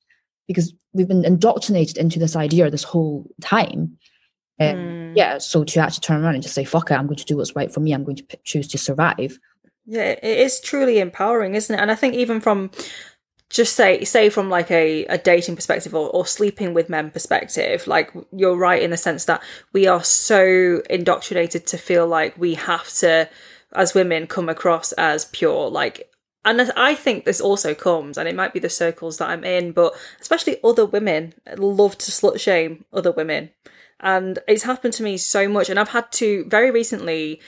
[0.47, 3.99] because we've been indoctrinated into this idea this whole time
[4.61, 5.17] um, mm.
[5.17, 7.37] Yeah, so to actually turn around and just say, fuck it, I'm going to do
[7.37, 9.39] what's right for me, I'm going to p- choose to survive.
[9.87, 11.81] Yeah, it is truly empowering, isn't it?
[11.81, 12.71] And I think even from
[13.51, 17.87] just say say from like a, a dating perspective or, or sleeping with men perspective
[17.87, 19.43] like you're right in the sense that
[19.73, 23.27] we are so indoctrinated to feel like we have to
[23.73, 26.11] as women come across as pure like
[26.45, 29.73] and I think this also comes, and it might be the circles that I'm in,
[29.73, 33.51] but especially other women love to slut shame other women
[34.01, 35.69] and it's happened to me so much.
[35.69, 37.41] And i've had to very recently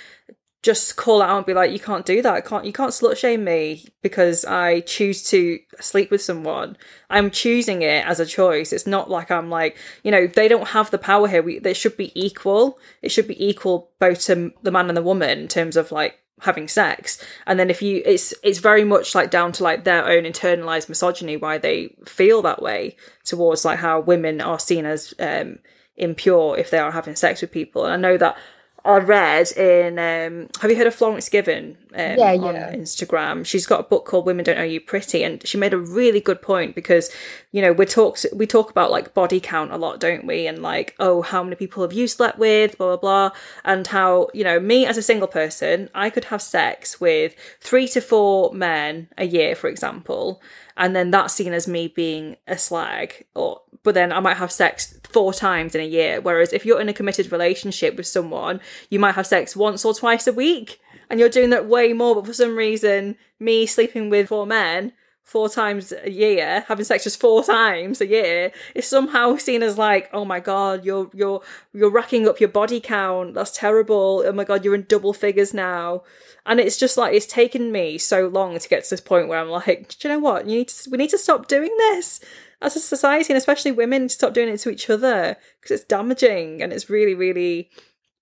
[0.63, 2.35] just call out and be like you can't do that.
[2.35, 6.77] I can't you can't slut shame me because i choose to sleep with someone.
[7.09, 8.73] I'm choosing it as a choice.
[8.73, 11.43] It's not like i'm like you know they don't have the power here.
[11.43, 12.79] We, they should be equal.
[13.03, 16.21] It should be equal both to the man and the woman in terms of like
[16.41, 17.23] having sex.
[17.47, 20.89] And then if you it's it's very much like down to like their own internalized
[20.89, 25.59] misogyny why they feel that way towards like how women are seen as um
[25.97, 27.85] impure if they are having sex with people.
[27.85, 28.37] And I know that
[28.85, 32.43] I read in um, have you heard of Florence Given um, yeah, yeah.
[32.43, 33.45] on Instagram?
[33.45, 36.21] She's got a book called Women Don't Owe You Pretty and she made a really
[36.21, 37.11] good point because
[37.53, 40.47] you know we talk we talk about like body count a lot, don't we?
[40.47, 44.29] And like oh how many people have you slept with, blah blah blah, and how
[44.33, 48.53] you know me as a single person I could have sex with three to four
[48.55, 50.41] men a year, for example,
[50.77, 54.53] and then that's seen as me being a slag or but then I might have
[54.53, 58.61] sex four times in a year whereas if you're in a committed relationship with someone
[58.89, 62.15] you might have sex once or twice a week and you're doing that way more
[62.15, 64.93] but for some reason me sleeping with four men
[65.31, 69.79] four times a year, having sex just four times a year, is somehow seen as
[69.79, 71.41] like, oh my god, you're you're
[71.73, 73.35] you're racking up your body count.
[73.35, 74.25] That's terrible.
[74.27, 76.03] Oh my god, you're in double figures now.
[76.45, 79.39] And it's just like it's taken me so long to get to this point where
[79.39, 80.47] I'm like, do you know what?
[80.47, 82.21] You need to, we need to stop doing this
[82.63, 85.85] as a society, and especially women, to stop doing it to each other because it's
[85.85, 87.71] damaging and it's really, really,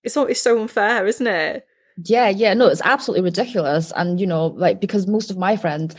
[0.03, 1.67] it's it's so unfair, isn't it?
[2.05, 3.93] Yeah, yeah, no, it's absolutely ridiculous.
[3.97, 5.97] And you know, like because most of my friends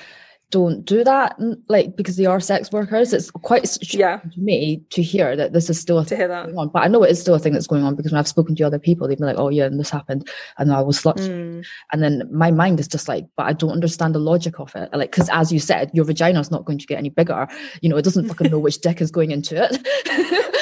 [0.52, 1.36] don't do that
[1.68, 4.18] like because they are sex workers it's quite yeah.
[4.18, 6.46] to me to hear that this is still a to hear that.
[6.46, 6.70] going on.
[6.70, 8.56] But i know it is still a thing that's going on because when i've spoken
[8.56, 11.18] to other people they've been like oh yeah and this happened and i was slut.
[11.18, 11.64] Mm.
[11.92, 14.90] and then my mind is just like but i don't understand the logic of it.
[14.92, 17.48] Like because as you said your vagina is not going to get any bigger.
[17.82, 20.46] You know it doesn't fucking know which dick is going into it.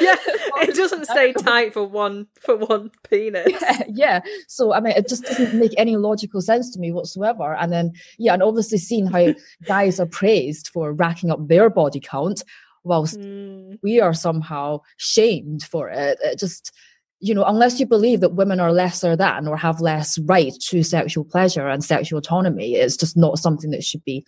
[0.00, 0.16] Yeah,
[0.62, 3.46] it doesn't stay tight for one for one penis.
[3.62, 7.54] Yeah, yeah, So I mean, it just doesn't make any logical sense to me whatsoever.
[7.54, 12.00] And then yeah, and obviously seeing how guys are praised for racking up their body
[12.00, 12.42] count,
[12.84, 13.78] whilst mm.
[13.82, 16.18] we are somehow shamed for it.
[16.22, 16.72] It just
[17.20, 20.82] you know, unless you believe that women are lesser than or have less right to
[20.82, 24.26] sexual pleasure and sexual autonomy, it's just not something that should be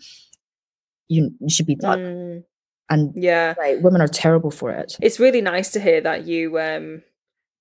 [1.08, 1.98] you should be done.
[1.98, 2.44] Mm
[2.90, 3.54] and yeah.
[3.58, 4.96] like, women are terrible for it.
[5.00, 7.02] It's really nice to hear that you um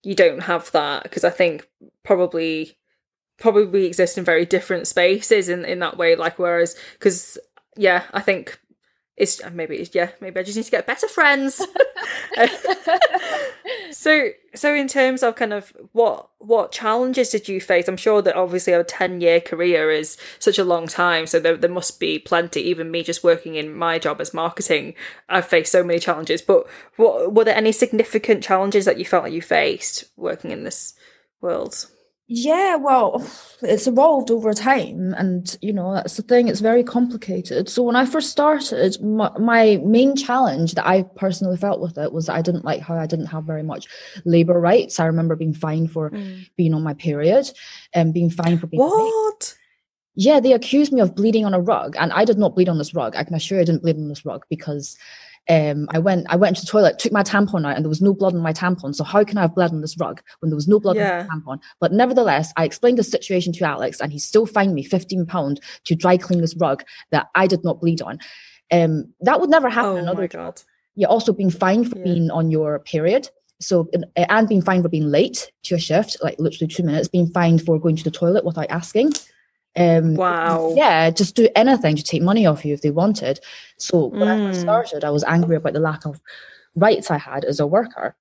[0.04, 1.68] you don't have that because i think
[2.04, 2.78] probably
[3.40, 7.38] probably exist in very different spaces in in that way like whereas because
[7.78, 8.60] yeah i think
[9.16, 11.66] it's uh, maybe yeah maybe i just need to get better friends.
[13.94, 17.88] So so in terms of kind of what what challenges did you face?
[17.88, 21.56] I'm sure that obviously a 10 year career is such a long time so there,
[21.56, 22.62] there must be plenty.
[22.62, 24.96] Even me just working in my job as marketing
[25.30, 26.42] i've faced so many challenges.
[26.42, 30.64] But what were there any significant challenges that you felt like you faced working in
[30.64, 30.96] this
[31.40, 31.88] world
[32.28, 33.28] yeah, well,
[33.62, 36.48] it's evolved over time, and you know that's the thing.
[36.48, 37.68] It's very complicated.
[37.68, 42.14] So when I first started, my, my, main challenge that I personally felt with it
[42.14, 43.88] was that I didn't like how I didn't have very much
[44.24, 45.02] labor rights.
[45.02, 46.48] I remember being fined for mm.
[46.56, 47.52] being on my period,
[47.94, 49.58] and being fined for being what.
[50.16, 52.78] Yeah, they accused me of bleeding on a rug, and I did not bleed on
[52.78, 53.18] this rug.
[53.18, 54.96] I can assure you, I didn't bleed on this rug because
[55.50, 58.02] um, I went I went to the toilet, took my tampon out, and there was
[58.02, 58.96] no blood on my tampon.
[58.96, 61.28] So how can I have blood on this rug when there was no blood yeah.
[61.32, 61.62] on my tampon?
[61.80, 65.60] But nevertheless, I explained the situation to Alex, and he still fined me fifteen pound
[65.86, 68.20] to dry clean this rug that I did not bleed on.
[68.72, 69.92] Um, that would never happen.
[69.92, 70.62] Oh another my god!
[70.96, 72.04] You're also being fined for yeah.
[72.06, 73.30] being on your period.
[73.60, 77.30] So and being fined for being late to a shift, like literally two minutes, being
[77.30, 79.14] fined for going to the toilet without asking.
[79.76, 80.74] Um, wow.
[80.76, 83.40] Yeah, just do anything to take money off you if they wanted.
[83.78, 84.34] So when mm.
[84.34, 84.64] I first mm.
[84.64, 86.22] started, I was angry about the lack of
[86.76, 88.16] rights I had as a worker.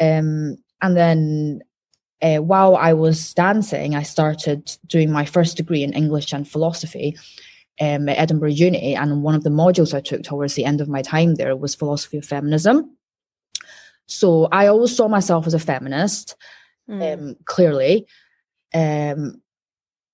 [0.00, 1.62] Um, and then
[2.22, 7.16] uh, while I was dancing, I started doing my first degree in English and philosophy
[7.80, 8.96] um, at Edinburgh Uni.
[8.96, 11.74] And one of the modules I took towards the end of my time there was
[11.74, 12.96] philosophy of feminism.
[14.06, 16.34] So I always saw myself as a feminist,
[16.88, 17.12] mm.
[17.12, 18.06] um, clearly.
[18.74, 19.42] Um,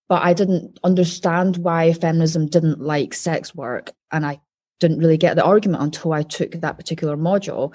[0.08, 3.92] but I didn't understand why feminism didn't like sex work.
[4.12, 4.40] And I
[4.80, 7.74] didn't really get the argument until I took that particular module.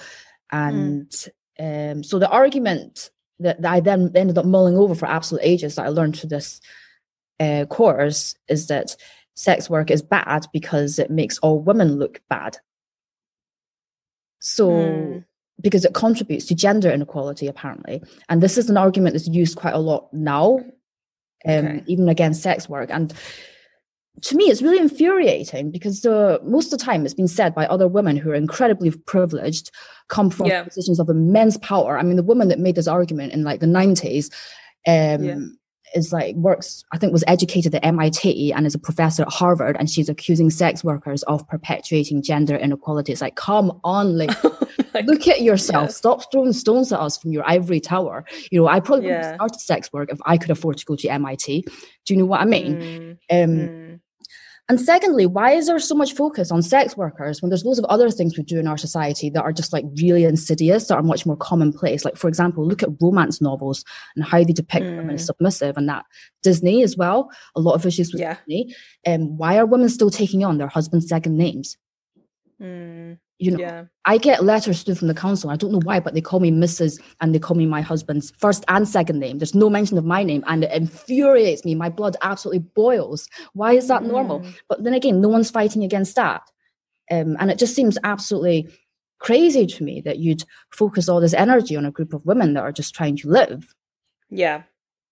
[0.52, 1.10] And
[1.60, 1.92] mm.
[1.92, 5.76] um, so the argument that, that, I then ended up mulling over for absolute ages
[5.76, 6.62] that I learned through this
[7.40, 8.96] uh, course is that
[9.36, 12.58] sex work is bad because it makes all women look bad.
[14.42, 15.26] So, mm.
[15.62, 18.04] because it contributes to gender inequality, apparently.
[18.28, 20.60] And this is an argument that's used quite a lot now,
[21.48, 21.84] um, okay.
[21.88, 22.90] even against sex work.
[22.92, 23.14] And
[24.22, 27.66] to me, it's really infuriating because the, most of the time it's been said by
[27.68, 29.72] other women who are incredibly privileged,
[30.08, 30.64] come from yeah.
[30.64, 31.98] positions of immense power.
[31.98, 34.34] I mean, the woman that made this argument in like the 90s,
[34.88, 35.38] um, yeah
[35.96, 39.76] is like works i think was educated at mit and is a professor at harvard
[39.80, 44.68] and she's accusing sex workers of perpetuating gender inequality it's like come on like oh
[45.06, 45.94] look at yourself yeah.
[45.94, 49.18] stop throwing stones at us from your ivory tower you know i probably yeah.
[49.18, 51.64] would have started sex work if i could afford to go to mit do
[52.14, 53.12] you know what i mean mm.
[53.32, 53.79] um mm.
[54.70, 57.86] And secondly, why is there so much focus on sex workers when there's loads of
[57.86, 61.02] other things we do in our society that are just like really insidious, that are
[61.02, 62.06] much more commonplace?
[62.06, 63.84] Like, for example, look at romance novels
[64.16, 64.98] and how they depict mm.
[64.98, 66.06] women as submissive, and that
[66.44, 68.36] Disney as well, a lot of issues with yeah.
[68.48, 68.76] Disney.
[69.08, 71.76] Um, why are women still taking on their husband's second names?
[72.62, 73.86] Mm you know yeah.
[74.06, 75.50] i get letters through from the council.
[75.50, 78.32] I don't know why but they call me mrs and they call me my husband's
[78.38, 79.40] first and second name.
[79.40, 81.74] There's no mention of my name and it infuriates me.
[81.74, 83.28] My blood absolutely boils.
[83.54, 84.08] Why is that mm.
[84.08, 86.44] normal but then again no one's fighting against that.
[87.10, 88.70] Um, and it just seems absolutely
[89.20, 92.62] crazy to me that you'd focus all this energy on a group of women that
[92.62, 93.74] are just trying to live.
[94.30, 94.64] Yeah.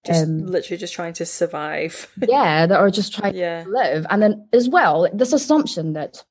[0.06, 2.08] Just um, literally just trying to survive.
[2.28, 3.64] Yeah that are just trying yeah.
[3.64, 4.06] to live.
[4.10, 6.24] And then as well this assumption that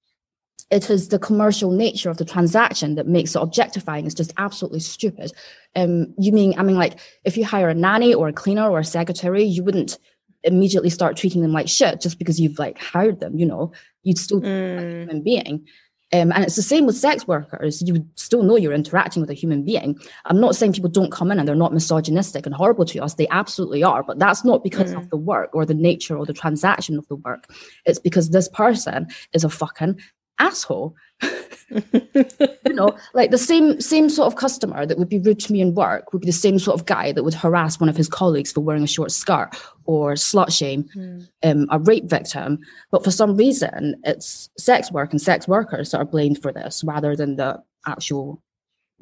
[0.70, 4.04] it is the commercial nature of the transaction that makes it objectifying.
[4.04, 5.32] It's just absolutely stupid.
[5.76, 8.80] Um, you mean, I mean, like if you hire a nanny or a cleaner or
[8.80, 9.98] a secretary, you wouldn't
[10.42, 13.38] immediately start treating them like shit just because you've like hired them.
[13.38, 14.76] You know, you'd still mm.
[14.76, 15.66] like a human being.
[16.12, 17.82] Um, and it's the same with sex workers.
[17.82, 19.98] You would still know you're interacting with a human being.
[20.24, 23.14] I'm not saying people don't come in and they're not misogynistic and horrible to us.
[23.14, 24.04] They absolutely are.
[24.04, 24.98] But that's not because mm.
[24.98, 27.52] of the work or the nature or the transaction of the work.
[27.84, 30.00] It's because this person is a fucking
[30.38, 30.94] asshole.
[31.70, 35.60] you know, like the same same sort of customer that would be rude to me
[35.60, 38.08] in work would be the same sort of guy that would harass one of his
[38.08, 39.50] colleagues for wearing a short skirt
[39.84, 41.26] or slut shame mm.
[41.42, 42.58] um, a rape victim.
[42.90, 46.84] But for some reason, it's sex work and sex workers that are blamed for this
[46.84, 48.42] rather than the actual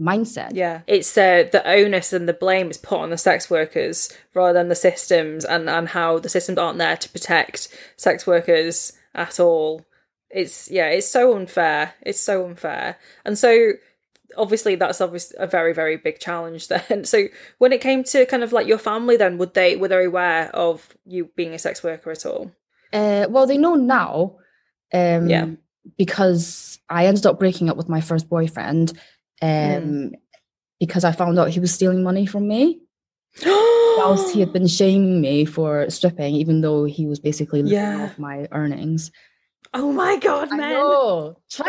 [0.01, 0.51] mindset.
[0.53, 4.53] Yeah, it's uh, the onus and the blame is put on the sex workers rather
[4.53, 9.38] than the systems and and how the systems aren't there to protect sex workers at
[9.38, 9.85] all
[10.35, 12.99] it's yeah it's so unfair it's so unfair.
[13.25, 13.73] And so
[14.37, 17.05] obviously that's obviously a very very big challenge then.
[17.05, 20.05] So when it came to kind of like your family then would they were they
[20.05, 22.51] aware of you being a sex worker at all?
[22.92, 24.37] Uh, well they know now
[24.92, 25.47] um yeah.
[25.99, 28.92] because i ended up breaking up with my first boyfriend
[29.42, 30.12] um mm.
[30.79, 32.81] because i found out he was stealing money from me.
[33.97, 38.05] Whilst he had been shaming me for stripping even though he was basically living yeah.
[38.05, 39.11] off my earnings
[39.72, 40.61] Oh my god, men!
[40.61, 41.37] I know.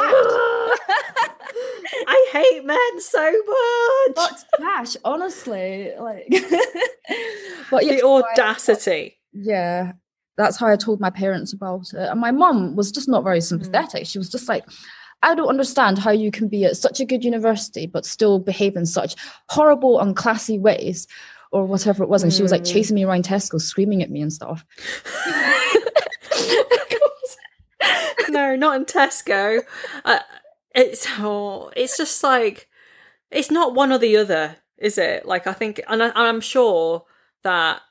[2.08, 4.15] I hate men so much.
[4.15, 6.27] But trash, honestly, like.
[7.71, 9.17] but yeah, the audacity.
[9.34, 9.93] yeah,
[10.38, 13.39] that's how I told my parents about it, and my mum was just not very
[13.39, 13.45] hmm.
[13.45, 14.03] sympathetic.
[14.03, 14.08] Mm.
[14.08, 14.65] She was just like.
[15.23, 18.75] I don't understand how you can be at such a good university but still behave
[18.75, 19.15] in such
[19.49, 21.08] horrible, unclassy ways,
[21.51, 22.22] or whatever it was.
[22.22, 22.36] And mm.
[22.36, 22.74] she was like hmm.
[22.74, 24.63] chasing me around Tesco, screaming at me and stuff.
[28.30, 29.61] no, not in Tesco.
[30.03, 30.19] Uh,
[30.73, 32.67] it's oh, it's just like
[33.32, 35.26] it's not one or the other, is it?
[35.26, 37.05] Like I think, and I, I'm sure
[37.43, 37.82] that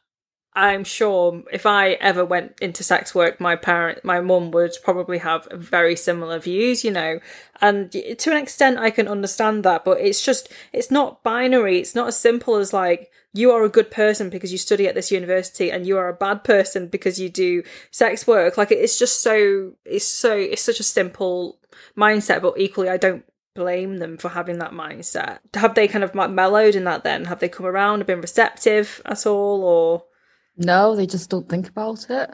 [0.56, 5.18] I'm sure if I ever went into sex work, my parent, my mum would probably
[5.18, 7.18] have very similar views, you know.
[7.60, 11.80] And to an extent, I can understand that, but it's just, it's not binary.
[11.80, 14.94] It's not as simple as like, you are a good person because you study at
[14.94, 18.56] this university and you are a bad person because you do sex work.
[18.56, 21.58] Like, it's just so, it's so, it's such a simple
[21.98, 23.24] mindset, but equally, I don't
[23.56, 25.38] blame them for having that mindset.
[25.54, 27.24] Have they kind of mellowed in that then?
[27.24, 30.04] Have they come around been receptive at all or?
[30.56, 32.30] No, they just don't think about it.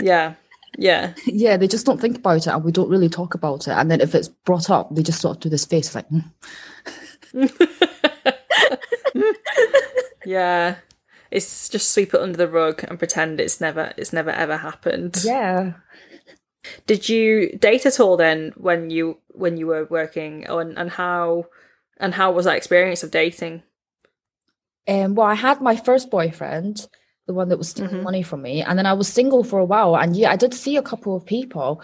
[0.00, 0.34] yeah.
[0.78, 1.14] Yeah.
[1.26, 3.72] yeah, they just don't think about it and we don't really talk about it.
[3.72, 6.24] And then if it's brought up, they just sort of do this face like, mm.
[10.24, 10.76] yeah.
[11.30, 15.22] It's just sweep it under the rug and pretend it's never it's never ever happened.
[15.24, 15.72] Yeah.
[16.86, 21.46] Did you date at all then when you when you were working and and how
[21.98, 23.62] and how was that experience of dating?
[24.88, 26.86] Um, well, I had my first boyfriend,
[27.26, 28.04] the one that was stealing mm-hmm.
[28.04, 29.96] money from me, and then I was single for a while.
[29.96, 31.82] And yeah, I did see a couple of people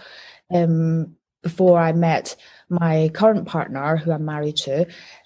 [0.53, 2.35] um, before I met
[2.69, 4.85] my current partner, who I'm married to.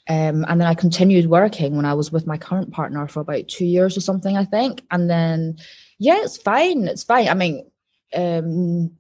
[0.10, 3.48] Um, and then I continued working when I was with my current partner for about
[3.48, 4.84] two years or something, I think.
[4.92, 5.58] And then,
[6.00, 6.88] yeah, it's fine.
[6.88, 7.28] It's fine.
[7.28, 7.70] I mean,
[8.14, 8.92] um,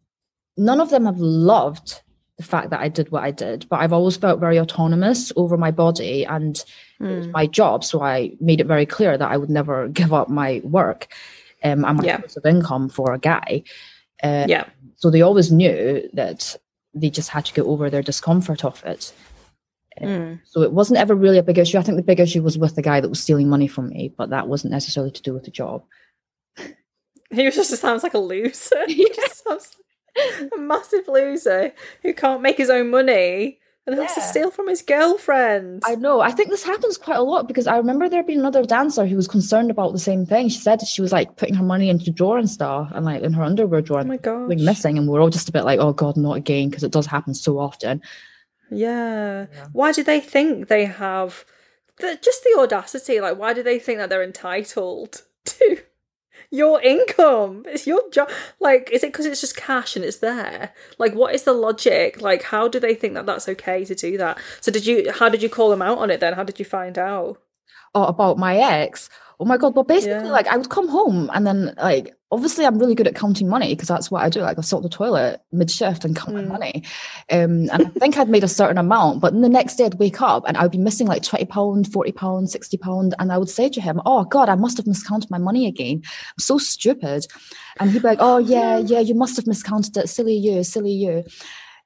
[0.58, 2.02] none of them have loved
[2.38, 5.58] the fact that I did what I did, but I've always felt very autonomous over
[5.58, 6.64] my body and
[7.02, 7.32] mm.
[7.32, 7.84] my job.
[7.84, 11.08] So I made it very clear that I would never give up my work
[11.64, 12.20] um, and my yeah.
[12.20, 13.64] source of income for a guy.
[14.24, 14.66] Uh, yeah.
[14.96, 16.56] So they always knew that
[16.94, 19.14] they just had to get over their discomfort of it.
[20.02, 20.40] Mm.
[20.46, 21.78] So it wasn't ever really a big issue.
[21.78, 24.14] I think the big issue was with the guy that was stealing money from me,
[24.16, 25.84] but that wasn't necessarily to do with the job.
[27.30, 28.84] He was just sounds like a loser.
[28.88, 29.76] He just sounds
[30.56, 34.04] a massive loser who can't make his own money and yeah.
[34.04, 35.82] has to steal from his girlfriend.
[35.86, 36.20] I know.
[36.20, 39.16] I think this happens quite a lot because I remember there being another dancer who
[39.16, 40.50] was concerned about the same thing.
[40.50, 43.32] She said she was like putting her money into drawer and stuff and like in
[43.34, 44.02] her underwear drawer.
[44.02, 46.34] Oh my god, missing, and we are all just a bit like, oh god, not
[46.34, 48.02] again, because it does happen so often.
[48.70, 49.48] Yeah.
[49.54, 49.68] yeah.
[49.72, 51.46] Why do they think they have
[52.00, 53.22] the, just the audacity?
[53.22, 55.78] Like, why do they think that they're entitled to
[56.52, 57.64] your income.
[57.68, 58.30] It's your job.
[58.60, 60.74] Like, is it because it's just cash and it's there?
[60.98, 62.22] Like, what is the logic?
[62.22, 64.38] Like, how do they think that that's okay to do that?
[64.62, 65.12] So, did you?
[65.12, 66.34] How did you call them out on it then?
[66.34, 67.42] How did you find out?
[67.96, 69.10] Oh, about my ex
[69.40, 70.32] oh my god well basically yeah.
[70.32, 73.74] like i would come home and then like obviously i'm really good at counting money
[73.74, 76.48] because that's what i do like i sort the toilet mid shift and count mm.
[76.48, 76.84] my money
[77.32, 80.00] um, and i think i'd made a certain amount but then the next day i'd
[80.00, 83.38] wake up and i'd be missing like 20 pound 40 pound 60 pound and i
[83.38, 86.58] would say to him oh god i must have miscounted my money again i'm so
[86.58, 87.26] stupid
[87.80, 90.92] and he'd be like oh yeah yeah you must have miscounted it silly you silly
[90.92, 91.24] you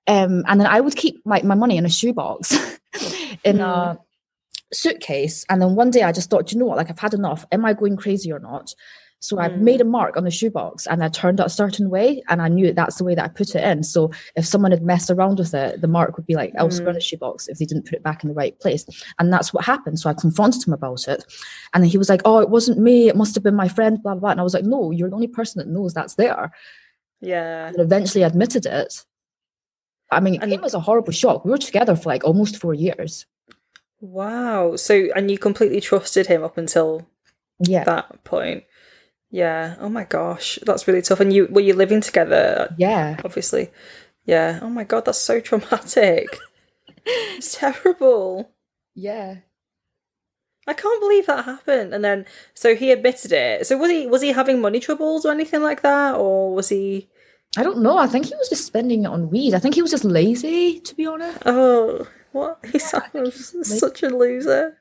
[0.08, 2.54] um, and then i would keep my, my money in a shoebox
[3.44, 3.62] in mm.
[3.62, 4.00] a
[4.74, 5.46] suitcase.
[5.50, 7.46] And then one day I just thought, you know what, like I've had enough.
[7.52, 8.74] Am I going crazy or not?
[9.22, 9.92] So I made a mm.
[9.92, 12.76] mark on the shoebox and I turned it a certain way and I knew that
[12.76, 13.84] that's the way that I put it in.
[13.84, 16.90] So if someone had messed around with it, the mark would be like elsewhere mm.
[16.90, 18.84] in the shoebox if they didn't put it back in the right place.
[19.20, 20.00] And that's what happened.
[20.00, 21.24] So I confronted him about it.
[21.76, 24.02] And then he was like, Oh, it wasn't me, it must have been my friend,
[24.02, 24.32] blah, blah, blah.
[24.32, 26.52] And I was like, No, you're the only person that knows that's there.
[27.22, 27.68] Yeah.
[27.68, 29.06] And eventually admitted it.
[30.10, 31.46] I mean, and- it was a horrible shock.
[31.46, 33.28] We were together for like almost four years.
[34.02, 34.76] Wow.
[34.76, 37.08] So, and you completely trusted him up until
[37.60, 38.66] yeah that point.
[39.30, 39.76] Yeah.
[39.80, 41.20] Oh my gosh, that's really tough.
[41.20, 42.76] And you were you living together?
[42.78, 43.18] Yeah.
[43.24, 43.70] Obviously.
[44.26, 44.60] Yeah.
[44.62, 46.38] Oh my god, that's so traumatic.
[47.06, 48.52] it's terrible.
[48.96, 49.38] Yeah.
[50.68, 51.94] I can't believe that happened.
[51.94, 53.66] And then, so he admitted it.
[53.66, 57.10] So was he was he having money troubles or anything like that, or was he?
[57.58, 57.98] I don't know.
[57.98, 59.54] I think he was just spending it on weed.
[59.54, 61.40] I think he was just lazy, to be honest.
[61.46, 62.60] Oh, what?
[62.72, 64.78] He sounds like, such a loser.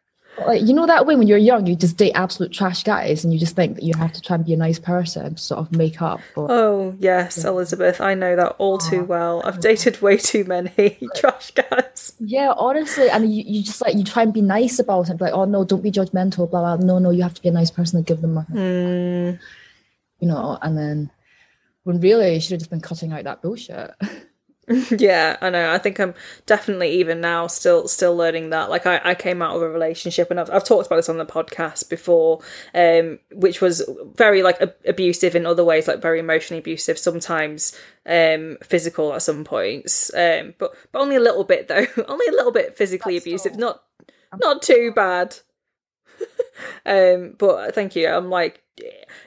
[0.47, 3.33] Like you know that way when you're young, you just date absolute trash guys, and
[3.33, 5.61] you just think that you have to try and be a nice person, to sort
[5.61, 6.21] of make up.
[6.35, 7.51] But, oh yes, yeah.
[7.51, 9.43] Elizabeth, I know that all too well.
[9.45, 12.15] I've dated way too many trash guys.
[12.21, 15.33] Yeah, honestly, and you, you just like you try and be nice about it, like
[15.33, 16.77] oh no, don't be judgmental, blah blah.
[16.77, 18.49] No, no, you have to be a nice person and give them money.
[18.53, 19.39] Mm.
[20.21, 21.11] You know, and then
[21.85, 23.91] when really you should have just been cutting out that bullshit.
[24.91, 25.73] yeah, I know.
[25.73, 26.15] I think I'm
[26.47, 28.71] definitely even now still still learning that.
[28.71, 31.17] Like I, I came out of a relationship and I've, I've talked about this on
[31.19, 32.41] the podcast before,
[32.75, 33.83] um, which was
[34.15, 39.23] very like a- abusive in other ways, like very emotionally abusive, sometimes um physical at
[39.23, 40.13] some points.
[40.15, 41.87] Um but but only a little bit though.
[42.07, 43.83] only a little bit physically That's abusive, not
[44.41, 45.37] not too bad.
[46.87, 48.09] um but thank you.
[48.09, 48.63] I'm like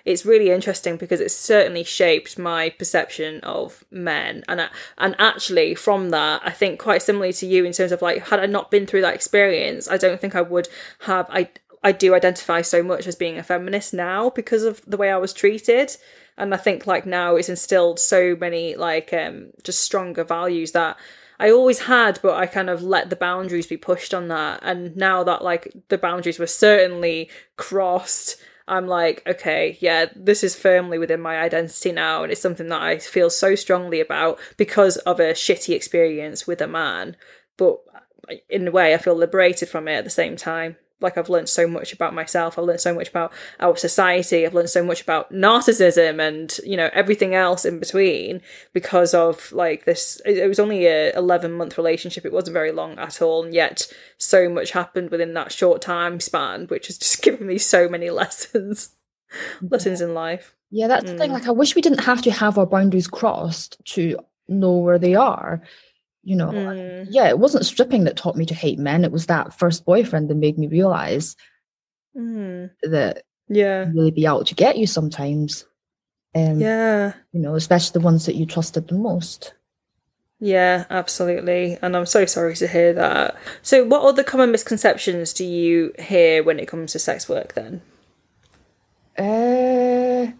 [0.05, 6.09] it's really interesting because it's certainly shaped my perception of men and and actually from
[6.09, 8.85] that I think quite similarly to you in terms of like had I not been
[8.85, 10.67] through that experience I don't think I would
[11.01, 11.49] have I
[11.83, 15.17] I do identify so much as being a feminist now because of the way I
[15.17, 15.95] was treated
[16.37, 20.97] and I think like now it's instilled so many like um just stronger values that
[21.39, 24.59] I always had, but I kind of let the boundaries be pushed on that.
[24.63, 30.55] And now that like the boundaries were certainly crossed, I'm like, okay, yeah, this is
[30.55, 34.97] firmly within my identity now, and it's something that I feel so strongly about because
[34.97, 37.17] of a shitty experience with a man.
[37.57, 40.77] But uh, in a way, I feel liberated from it at the same time.
[41.03, 42.57] Like I've learned so much about myself.
[42.57, 44.45] I've learned so much about our society.
[44.45, 48.41] I've learned so much about narcissism and you know everything else in between
[48.73, 50.21] because of like this.
[50.25, 52.25] It was only a eleven month relationship.
[52.25, 53.87] It wasn't very long at all, and yet
[54.17, 58.09] so much happened within that short time span, which has just given me so many
[58.09, 58.95] lessons,
[59.61, 60.55] lessons in life.
[60.71, 61.09] Yeah, that's mm.
[61.09, 61.29] the thing.
[61.29, 61.33] Mm.
[61.33, 65.15] Like, I wish we didn't have to have our boundaries crossed to know where they
[65.15, 65.61] are
[66.23, 67.07] you know mm.
[67.09, 69.03] yeah it wasn't stripping that taught me to hate men.
[69.03, 71.35] It was that first boyfriend that made me realize
[72.15, 72.69] mm.
[72.81, 73.89] that yeah.
[73.93, 75.65] really be out to get you sometimes.
[76.35, 77.13] Um yeah.
[77.31, 79.53] you know especially the ones that you trusted the most.
[80.39, 81.77] Yeah absolutely.
[81.81, 83.35] And i'm so sorry to hear that.
[83.61, 87.81] So what other common misconceptions do you hear when it comes to sex work then?
[89.17, 90.31] Uh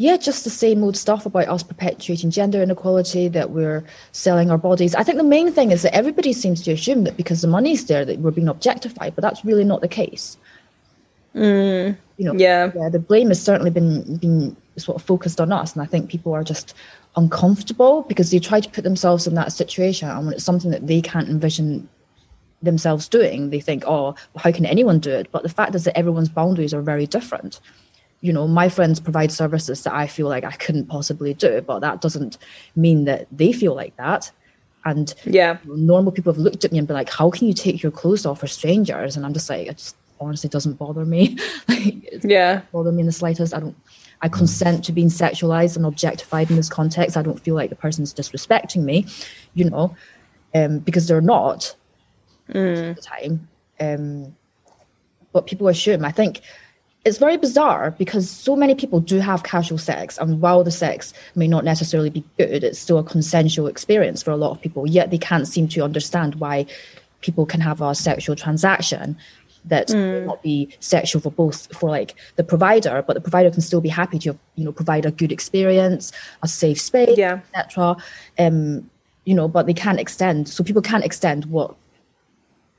[0.00, 4.56] yeah, just the same old stuff about us perpetuating gender inequality, that we're selling our
[4.56, 4.94] bodies.
[4.94, 7.84] I think the main thing is that everybody seems to assume that because the money's
[7.84, 10.38] there that we're being objectified, but that's really not the case.
[11.34, 12.72] Mm, you know, yeah.
[12.74, 16.08] yeah, the blame has certainly been been sort of focused on us, and I think
[16.08, 16.72] people are just
[17.16, 20.86] uncomfortable because they try to put themselves in that situation, and when it's something that
[20.86, 21.90] they can't envision
[22.62, 25.98] themselves doing, they think, "Oh, how can anyone do it?" But the fact is that
[25.98, 27.60] everyone's boundaries are very different
[28.20, 31.80] you know my friends provide services that i feel like i couldn't possibly do but
[31.80, 32.38] that doesn't
[32.76, 34.30] mean that they feel like that.
[34.84, 35.58] And yeah.
[35.66, 38.24] normal people have looked at me and been like how can you take your clothes
[38.24, 39.16] off for strangers?
[39.16, 41.36] And i'm just like it just honestly doesn't bother me.
[41.68, 42.62] Like yeah.
[42.72, 43.54] bother me in the slightest.
[43.54, 43.76] I don't
[44.22, 47.16] i consent to being sexualized and objectified in this context.
[47.16, 49.06] I don't feel like the person's disrespecting me
[49.54, 49.94] you know
[50.54, 51.76] um because they're not
[52.48, 52.94] mm.
[52.94, 53.48] the time.
[53.78, 54.34] Um
[55.32, 56.40] but people assume i think
[57.04, 61.14] it's very bizarre because so many people do have casual sex and while the sex
[61.34, 64.86] may not necessarily be good it's still a consensual experience for a lot of people
[64.86, 66.66] yet they can't seem to understand why
[67.20, 69.16] people can have a sexual transaction
[69.64, 70.26] that mm.
[70.26, 73.88] not be sexual for both for like the provider but the provider can still be
[73.88, 77.40] happy to you know provide a good experience a safe space yeah.
[77.54, 77.96] etc
[78.38, 78.88] um
[79.24, 81.74] you know but they can't extend so people can't extend what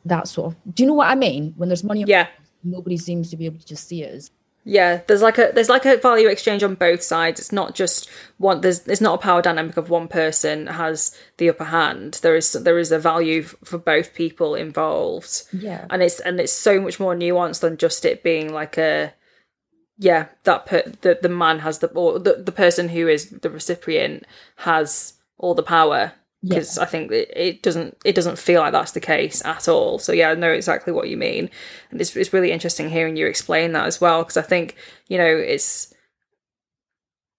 [0.05, 1.53] that sort of do you know what i mean?
[1.57, 2.27] When there's money yeah
[2.63, 4.31] nobody seems to be able to just see it as
[4.63, 7.39] yeah there's like a there's like a value exchange on both sides.
[7.39, 11.49] It's not just one there's it's not a power dynamic of one person has the
[11.49, 12.19] upper hand.
[12.21, 15.43] There is there is a value for both people involved.
[15.51, 15.87] Yeah.
[15.89, 19.13] And it's and it's so much more nuanced than just it being like a
[19.97, 23.49] yeah that per, the the man has the or the, the person who is the
[23.49, 24.25] recipient
[24.57, 26.83] has all the power because yeah.
[26.83, 29.99] I think it, it doesn't it doesn't feel like that's the case at all.
[29.99, 31.49] So yeah, I know exactly what you mean,
[31.91, 34.75] and it's it's really interesting hearing you explain that as well because I think
[35.07, 35.93] you know it's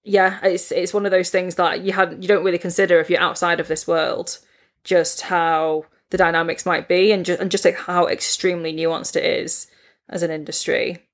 [0.04, 3.10] yeah it's it's one of those things that you had you don't really consider if
[3.10, 4.38] you're outside of this world
[4.84, 9.24] just how the dynamics might be and just and just like how extremely nuanced it
[9.24, 9.66] is
[10.08, 11.04] as an industry.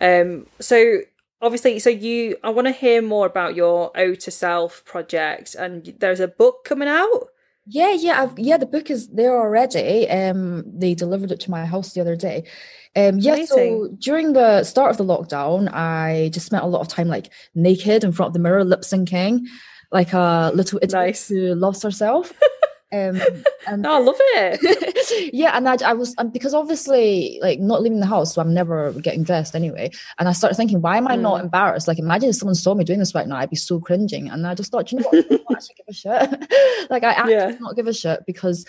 [0.00, 0.98] Um, so
[1.42, 5.94] obviously so you i want to hear more about your ode to self project and
[5.98, 7.28] there's a book coming out
[7.66, 11.66] yeah yeah I've, yeah the book is there already um they delivered it to my
[11.66, 12.44] house the other day
[12.94, 13.46] um yeah Amazing.
[13.46, 17.32] so during the start of the lockdown i just spent a lot of time like
[17.54, 19.40] naked in front of the mirror lip syncing
[19.92, 21.28] like a little idiot nice.
[21.28, 22.32] who loves herself
[22.92, 23.20] Um,
[23.66, 25.30] and oh, I love it.
[25.34, 28.54] yeah, and I, I was um, because obviously, like, not leaving the house, so I'm
[28.54, 29.90] never getting dressed anyway.
[30.18, 31.22] And I started thinking, why am I mm.
[31.22, 31.88] not embarrassed?
[31.88, 34.28] Like, imagine if someone saw me doing this right now, I'd be so cringing.
[34.30, 35.24] And I just thought, you know what?
[35.24, 36.90] I don't actually give a shit.
[36.90, 37.56] like, I actually yeah.
[37.58, 38.64] not give a shit because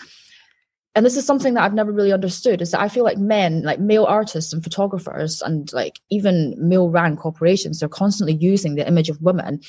[0.98, 3.62] and this is something that I've never really understood is that I feel like men,
[3.62, 8.84] like male artists and photographers, and like even male ran corporations, they're constantly using the
[8.84, 9.60] image of women,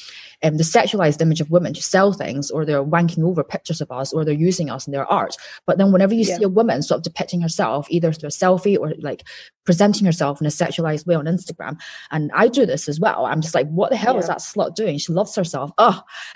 [0.41, 3.79] and um, the sexualized image of women to sell things, or they're wanking over pictures
[3.79, 5.37] of us, or they're using us in their art.
[5.67, 6.37] But then whenever you yeah.
[6.37, 9.21] see a woman sort of depicting herself, either through a selfie or like
[9.65, 13.27] presenting herself in a sexualized way on Instagram, and I do this as well.
[13.27, 14.21] I'm just like, what the hell yeah.
[14.21, 14.97] is that slut doing?
[14.97, 15.69] She loves herself.
[15.77, 16.01] Oh,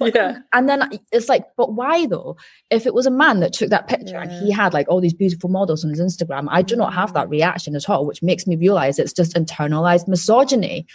[0.00, 0.38] yeah.
[0.52, 2.36] And then it's like, but why though?
[2.70, 4.22] If it was a man that took that picture yeah.
[4.22, 6.46] and he had like all these beautiful models on his Instagram.
[6.50, 7.30] I do not have that mm.
[7.30, 10.86] reaction at all, which makes me realize it's just internalized misogyny.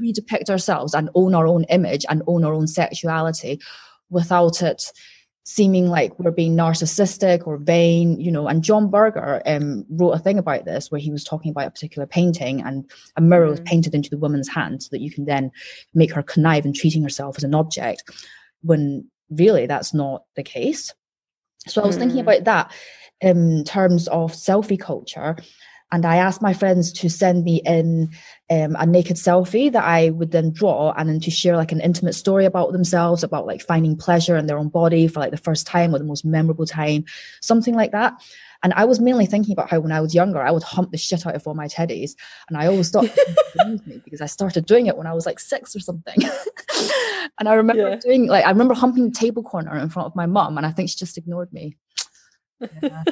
[0.00, 3.60] we depict ourselves and own our own image and own our own sexuality
[4.10, 4.92] without it
[5.46, 8.48] seeming like we're being narcissistic or vain, you know.
[8.48, 11.70] And John Berger um, wrote a thing about this where he was talking about a
[11.70, 12.84] particular painting and
[13.16, 13.50] a mirror mm.
[13.50, 15.52] was painted into the woman's hand so that you can then
[15.94, 18.02] make her connive in treating herself as an object
[18.62, 20.92] when really that's not the case.
[21.66, 22.00] So I was mm.
[22.00, 22.72] thinking about that
[23.20, 25.36] in terms of selfie culture.
[25.92, 28.10] and I asked my friends to send me in
[28.50, 31.80] um, a naked selfie that I would then draw and then to share like an
[31.80, 35.36] intimate story about themselves, about like finding pleasure in their own body for like the
[35.36, 37.04] first time or the most memorable time,
[37.40, 38.14] something like that.
[38.66, 40.98] And I was mainly thinking about how when I was younger, I would hump the
[40.98, 42.16] shit out of all my teddies.
[42.48, 43.04] And I always thought
[43.86, 46.16] me because I started doing it when I was like six or something.
[47.38, 47.94] and I remember yeah.
[47.94, 50.72] doing like I remember humping the table corner in front of my mum, and I
[50.72, 51.76] think she just ignored me.
[52.82, 53.04] Yeah.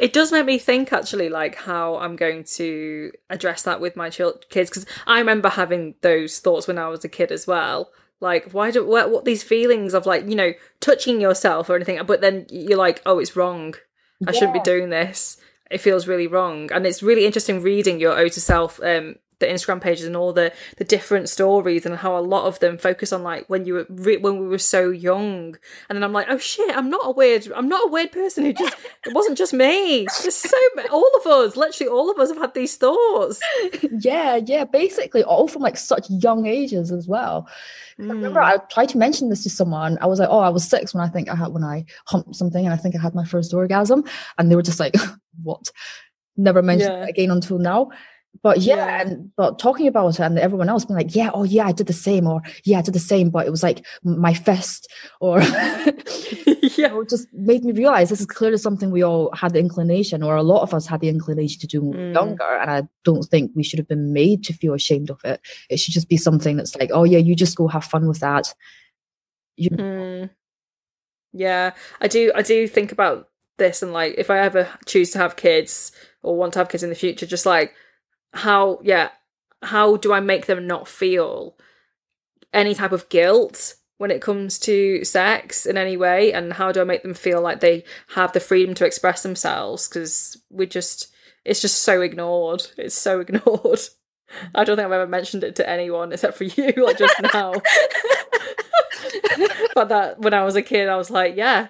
[0.00, 4.08] it does make me think actually like how i'm going to address that with my
[4.08, 7.90] kids because i remember having those thoughts when i was a kid as well
[8.20, 12.00] like why do what, what these feelings of like you know touching yourself or anything
[12.06, 13.74] but then you're like oh it's wrong.
[14.26, 14.38] I yeah.
[14.38, 15.36] shouldn't be doing this.
[15.70, 16.70] It feels really wrong.
[16.72, 20.32] And it's really interesting reading your ode to self um the Instagram pages and all
[20.32, 23.74] the the different stories and how a lot of them focus on like when you
[23.74, 25.56] were re- when we were so young.
[25.88, 28.44] And then I'm like oh shit I'm not a weird I'm not a weird person
[28.44, 28.76] who just
[29.06, 30.06] it wasn't just me.
[30.22, 30.56] There's so
[30.90, 33.40] all of us literally all of us have had these thoughts.
[33.98, 37.48] Yeah yeah basically all from like such young ages as well.
[37.98, 38.10] Mm.
[38.10, 39.98] I remember I tried to mention this to someone.
[40.00, 42.36] I was like oh I was six when I think I had when I humped
[42.36, 44.04] something and I think I had my first orgasm.
[44.38, 44.94] And they were just like
[45.42, 45.70] what?
[46.36, 47.06] Never mentioned yeah.
[47.06, 47.90] again until now
[48.42, 51.44] but yeah, yeah, and but talking about it and everyone else being like, yeah, oh
[51.44, 53.84] yeah, I did the same, or yeah, I did the same, but it was like
[54.02, 55.40] my fist, or
[56.76, 60.22] yeah, know, just made me realize this is clearly something we all had the inclination,
[60.22, 62.14] or a lot of us had the inclination to do mm.
[62.14, 65.40] younger, and I don't think we should have been made to feel ashamed of it.
[65.70, 68.20] It should just be something that's like, oh yeah, you just go have fun with
[68.20, 68.54] that.
[69.56, 69.84] You know?
[69.84, 70.30] mm.
[71.32, 72.32] Yeah, I do.
[72.34, 73.28] I do think about
[73.58, 76.82] this, and like, if I ever choose to have kids or want to have kids
[76.82, 77.74] in the future, just like
[78.34, 79.10] how yeah
[79.62, 81.56] how do i make them not feel
[82.54, 86.32] any type of guilt when it comes to sex in any way?
[86.32, 89.88] And how do i make them feel like they have the freedom to express themselves?
[89.88, 91.12] Because we just
[91.44, 92.66] it's just so ignored.
[92.78, 93.80] It's so ignored.
[94.54, 97.54] I don't think i've ever mentioned it to anyone except for you like just now.
[99.74, 101.68] But that when i was a kid i was like yeah.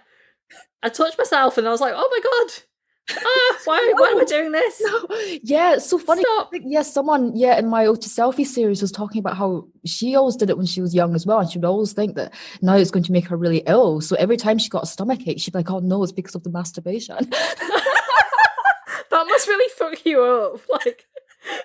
[0.82, 2.62] I touched myself and i was like oh my god
[3.10, 4.02] ah, why, no.
[4.02, 4.80] why am I doing this?
[4.80, 5.06] No.
[5.42, 6.22] Yeah, it's so funny.
[6.22, 6.52] Stop.
[6.52, 10.50] Yeah, someone, yeah, in my Ode Selfie series was talking about how she always did
[10.50, 11.40] it when she was young as well.
[11.40, 12.32] And she would always think that
[12.62, 14.00] now it's going to make her really ill.
[14.00, 16.34] So every time she got a stomach ache, she'd be like, oh no, it's because
[16.34, 17.16] of the masturbation.
[17.30, 20.60] that must really fuck you up.
[20.70, 21.06] Like,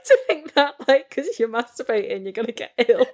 [0.06, 3.06] to think that, like, because you're masturbating, you're going to get ill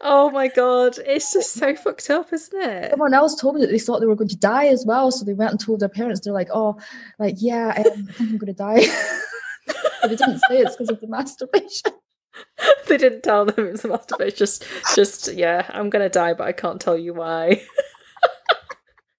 [0.00, 2.90] oh my god, it's just so fucked up, isn't it?
[2.90, 5.24] Someone else told me that they thought they were going to die as well, so
[5.24, 6.20] they went and told their parents.
[6.20, 6.78] They're like, "Oh,
[7.18, 8.84] like yeah, I think I'm going to die."
[9.66, 11.92] but they didn't say it's because of the masturbation.
[12.88, 14.36] they didn't tell them it's the masturbation.
[14.36, 14.64] Just,
[14.94, 17.62] just yeah, I'm going to die, but I can't tell you why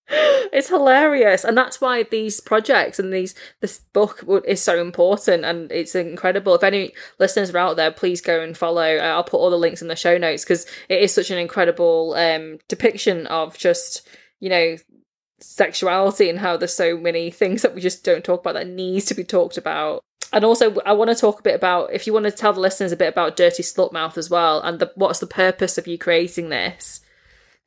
[0.09, 5.71] it's hilarious and that's why these projects and these this book is so important and
[5.71, 6.55] it's incredible.
[6.55, 8.97] If any listeners are out there please go and follow.
[8.97, 11.37] Uh, i'll put all the links in the show notes because it is such an
[11.37, 14.07] incredible um, depiction of just
[14.39, 14.75] you know
[15.39, 19.05] sexuality and how there's so many things that we just don't talk about that needs
[19.05, 20.03] to be talked about.
[20.33, 22.59] And also i want to talk a bit about if you want to tell the
[22.59, 25.87] listeners a bit about dirty slut mouth as well and the, what's the purpose of
[25.87, 27.02] you creating this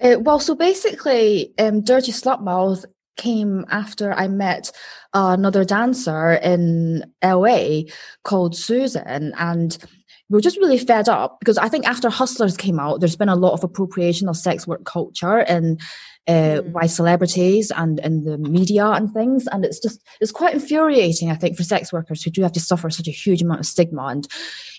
[0.00, 2.84] uh, well, so basically, um, Dirty Slutmouth
[3.16, 4.70] came after I met
[5.14, 7.82] another dancer in LA
[8.24, 9.78] called Susan, and
[10.28, 13.28] we were just really fed up because I think after Hustlers came out, there's been
[13.28, 15.80] a lot of appropriation of sex work culture and
[16.28, 16.72] uh, mm.
[16.72, 19.46] by celebrities and in the media and things.
[19.48, 22.60] And it's just, it's quite infuriating, I think, for sex workers who do have to
[22.60, 24.26] suffer such a huge amount of stigma and,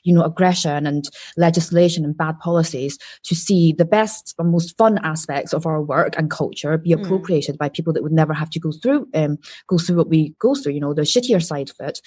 [0.03, 1.05] you know, aggression and
[1.37, 6.17] legislation and bad policies to see the best and most fun aspects of our work
[6.17, 7.01] and culture be mm.
[7.01, 7.59] appropriated mm.
[7.59, 9.37] by people that would never have to go through, um,
[9.67, 12.01] go through what we go through, you know, the shittier side of it.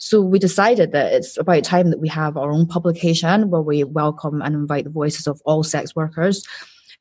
[0.00, 3.82] So we decided that it's about time that we have our own publication where we
[3.82, 6.46] welcome and invite the voices of all sex workers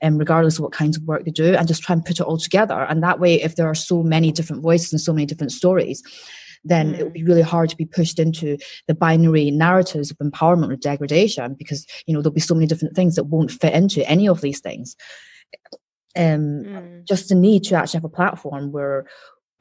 [0.02, 2.26] um, regardless of what kinds of work they do, and just try and put it
[2.26, 2.86] all together.
[2.90, 6.04] And that way, if there are so many different voices and so many different stories,
[6.64, 7.00] then mm.
[7.00, 10.76] it would be really hard to be pushed into the binary narratives of empowerment or
[10.76, 14.28] degradation because you know there'll be so many different things that won't fit into any
[14.28, 14.96] of these things.
[16.16, 17.08] Um, mm.
[17.08, 19.06] Just the need to actually have a platform where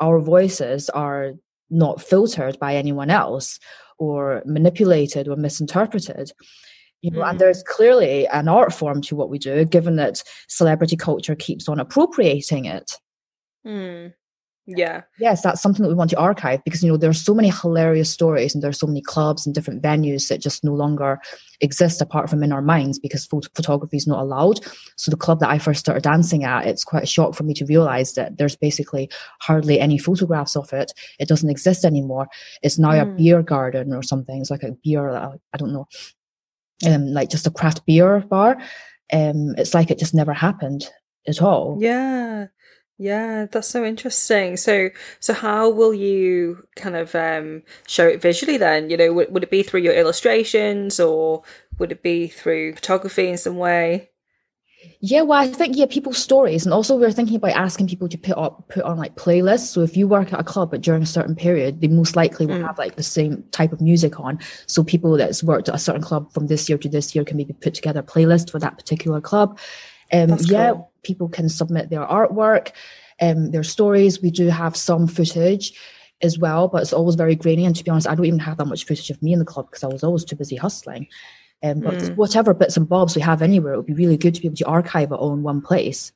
[0.00, 1.32] our voices are
[1.70, 3.58] not filtered by anyone else
[3.98, 6.32] or manipulated or misinterpreted
[7.06, 7.30] you know, mm.
[7.30, 11.68] and there's clearly an art form to what we do, given that celebrity culture keeps
[11.68, 12.94] on appropriating it.
[13.64, 14.12] Mm.
[14.66, 15.02] Yeah.
[15.20, 17.50] Yes, that's something that we want to archive because you know there are so many
[17.50, 21.20] hilarious stories and there are so many clubs and different venues that just no longer
[21.60, 24.58] exist apart from in our minds because phot- photography is not allowed.
[24.96, 27.54] So the club that I first started dancing at, it's quite a shock for me
[27.54, 29.08] to realize that there's basically
[29.40, 30.92] hardly any photographs of it.
[31.20, 32.26] It doesn't exist anymore.
[32.62, 33.02] It's now mm.
[33.02, 34.40] a beer garden or something.
[34.40, 35.86] It's like a beer, uh, I don't know,
[36.84, 38.58] um, like just a craft beer bar.
[39.12, 40.84] Um, it's like it just never happened
[41.28, 41.78] at all.
[41.80, 42.48] Yeah.
[42.98, 44.56] Yeah, that's so interesting.
[44.56, 44.88] So,
[45.20, 48.88] so how will you kind of um, show it visually then?
[48.88, 51.42] You know, would, would it be through your illustrations or
[51.78, 54.10] would it be through photography in some way?
[55.00, 58.18] Yeah, well, I think yeah, people's stories, and also we're thinking about asking people to
[58.18, 59.68] put up put on like playlists.
[59.68, 62.46] So if you work at a club, but during a certain period, they most likely
[62.46, 62.66] will mm.
[62.66, 64.38] have like the same type of music on.
[64.66, 67.36] So people that's worked at a certain club from this year to this year can
[67.36, 69.58] maybe put together a playlist for that particular club.
[70.12, 70.92] Um, yeah, cool.
[71.02, 72.72] people can submit their artwork,
[73.20, 74.22] um, their stories.
[74.22, 75.72] We do have some footage
[76.22, 77.64] as well, but it's always very grainy.
[77.64, 79.44] And to be honest, I don't even have that much footage of me in the
[79.44, 81.08] club because I was always too busy hustling.
[81.62, 82.16] Um, but mm.
[82.16, 84.56] whatever bits and bobs we have anywhere, it would be really good to be able
[84.56, 86.12] to archive it all in one place.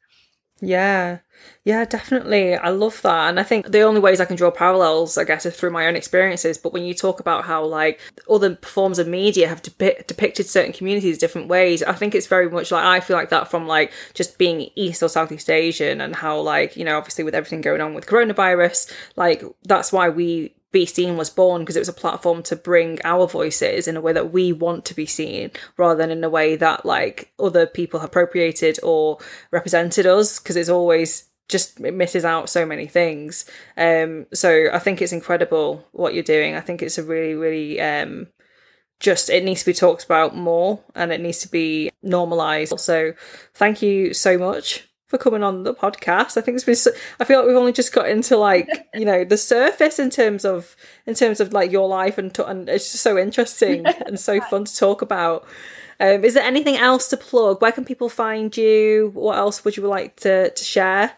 [0.62, 1.20] Yeah.
[1.64, 2.55] Yeah, definitely.
[2.55, 3.30] I love that.
[3.30, 5.86] And I think the only ways I can draw parallels, I guess, is through my
[5.86, 6.59] own experiences.
[6.59, 11.16] But when you talk about how, like, other forms of media have depicted certain communities
[11.16, 14.36] different ways, I think it's very much like I feel like that from, like, just
[14.36, 17.95] being East or Southeast Asian and how, like, you know, obviously with everything going on
[17.95, 22.43] with coronavirus, like, that's why we be Seen was born because it was a platform
[22.45, 26.11] to bring our voices in a way that we want to be seen rather than
[26.11, 29.18] in a way that like other people appropriated or
[29.51, 33.45] represented us because it's always just it misses out so many things.
[33.77, 36.55] Um so i think it's incredible what you're doing.
[36.55, 38.29] I think it's a really really um
[39.01, 42.79] just it needs to be talked about more and it needs to be normalized.
[42.79, 43.14] So
[43.55, 46.37] thank you so much for coming on the podcast.
[46.37, 46.77] I think it's been.
[46.77, 50.09] So, I feel like we've only just got into like you know the surface in
[50.09, 54.19] terms of in terms of like your life and and it's just so interesting and
[54.19, 55.47] so fun to talk about.
[55.99, 57.61] Um, is there anything else to plug?
[57.61, 59.11] Where can people find you?
[59.13, 61.13] What else would you like to to share?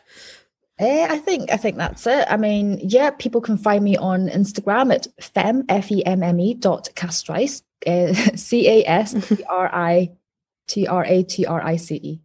[0.81, 2.27] Uh, I think I think that's it.
[2.29, 6.41] I mean, yeah, people can find me on Instagram at femme f e m m
[6.41, 10.11] e dot castrice uh, c a s t r i
[10.67, 12.21] t r a t r i c e.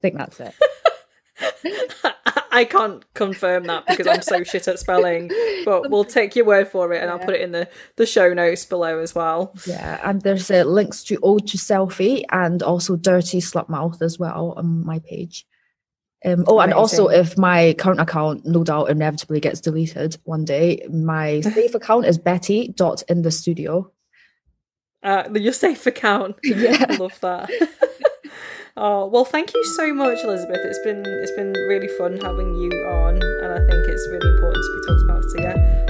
[0.00, 0.54] Think that's it.
[2.52, 5.30] I can't confirm that because I'm so shit at spelling,
[5.64, 7.12] but we'll take your word for it and yeah.
[7.12, 9.54] I'll put it in the, the show notes below as well.
[9.66, 14.18] Yeah, and there's uh, links to Ode to Selfie and also Dirty Slut Mouth as
[14.18, 15.46] well on my page.
[16.22, 16.62] Um, oh, Amazing.
[16.64, 21.74] and also if my current account no doubt inevitably gets deleted one day, my safe
[21.74, 23.90] account is Betty dot in the studio.
[25.02, 26.36] Uh, your safe account.
[26.44, 27.48] Yeah, I love that.
[28.76, 30.60] Oh well, thank you so much, Elizabeth.
[30.64, 34.62] It's been it's been really fun having you on, and I think it's really important
[34.62, 35.24] to be talked about.
[35.24, 35.89] So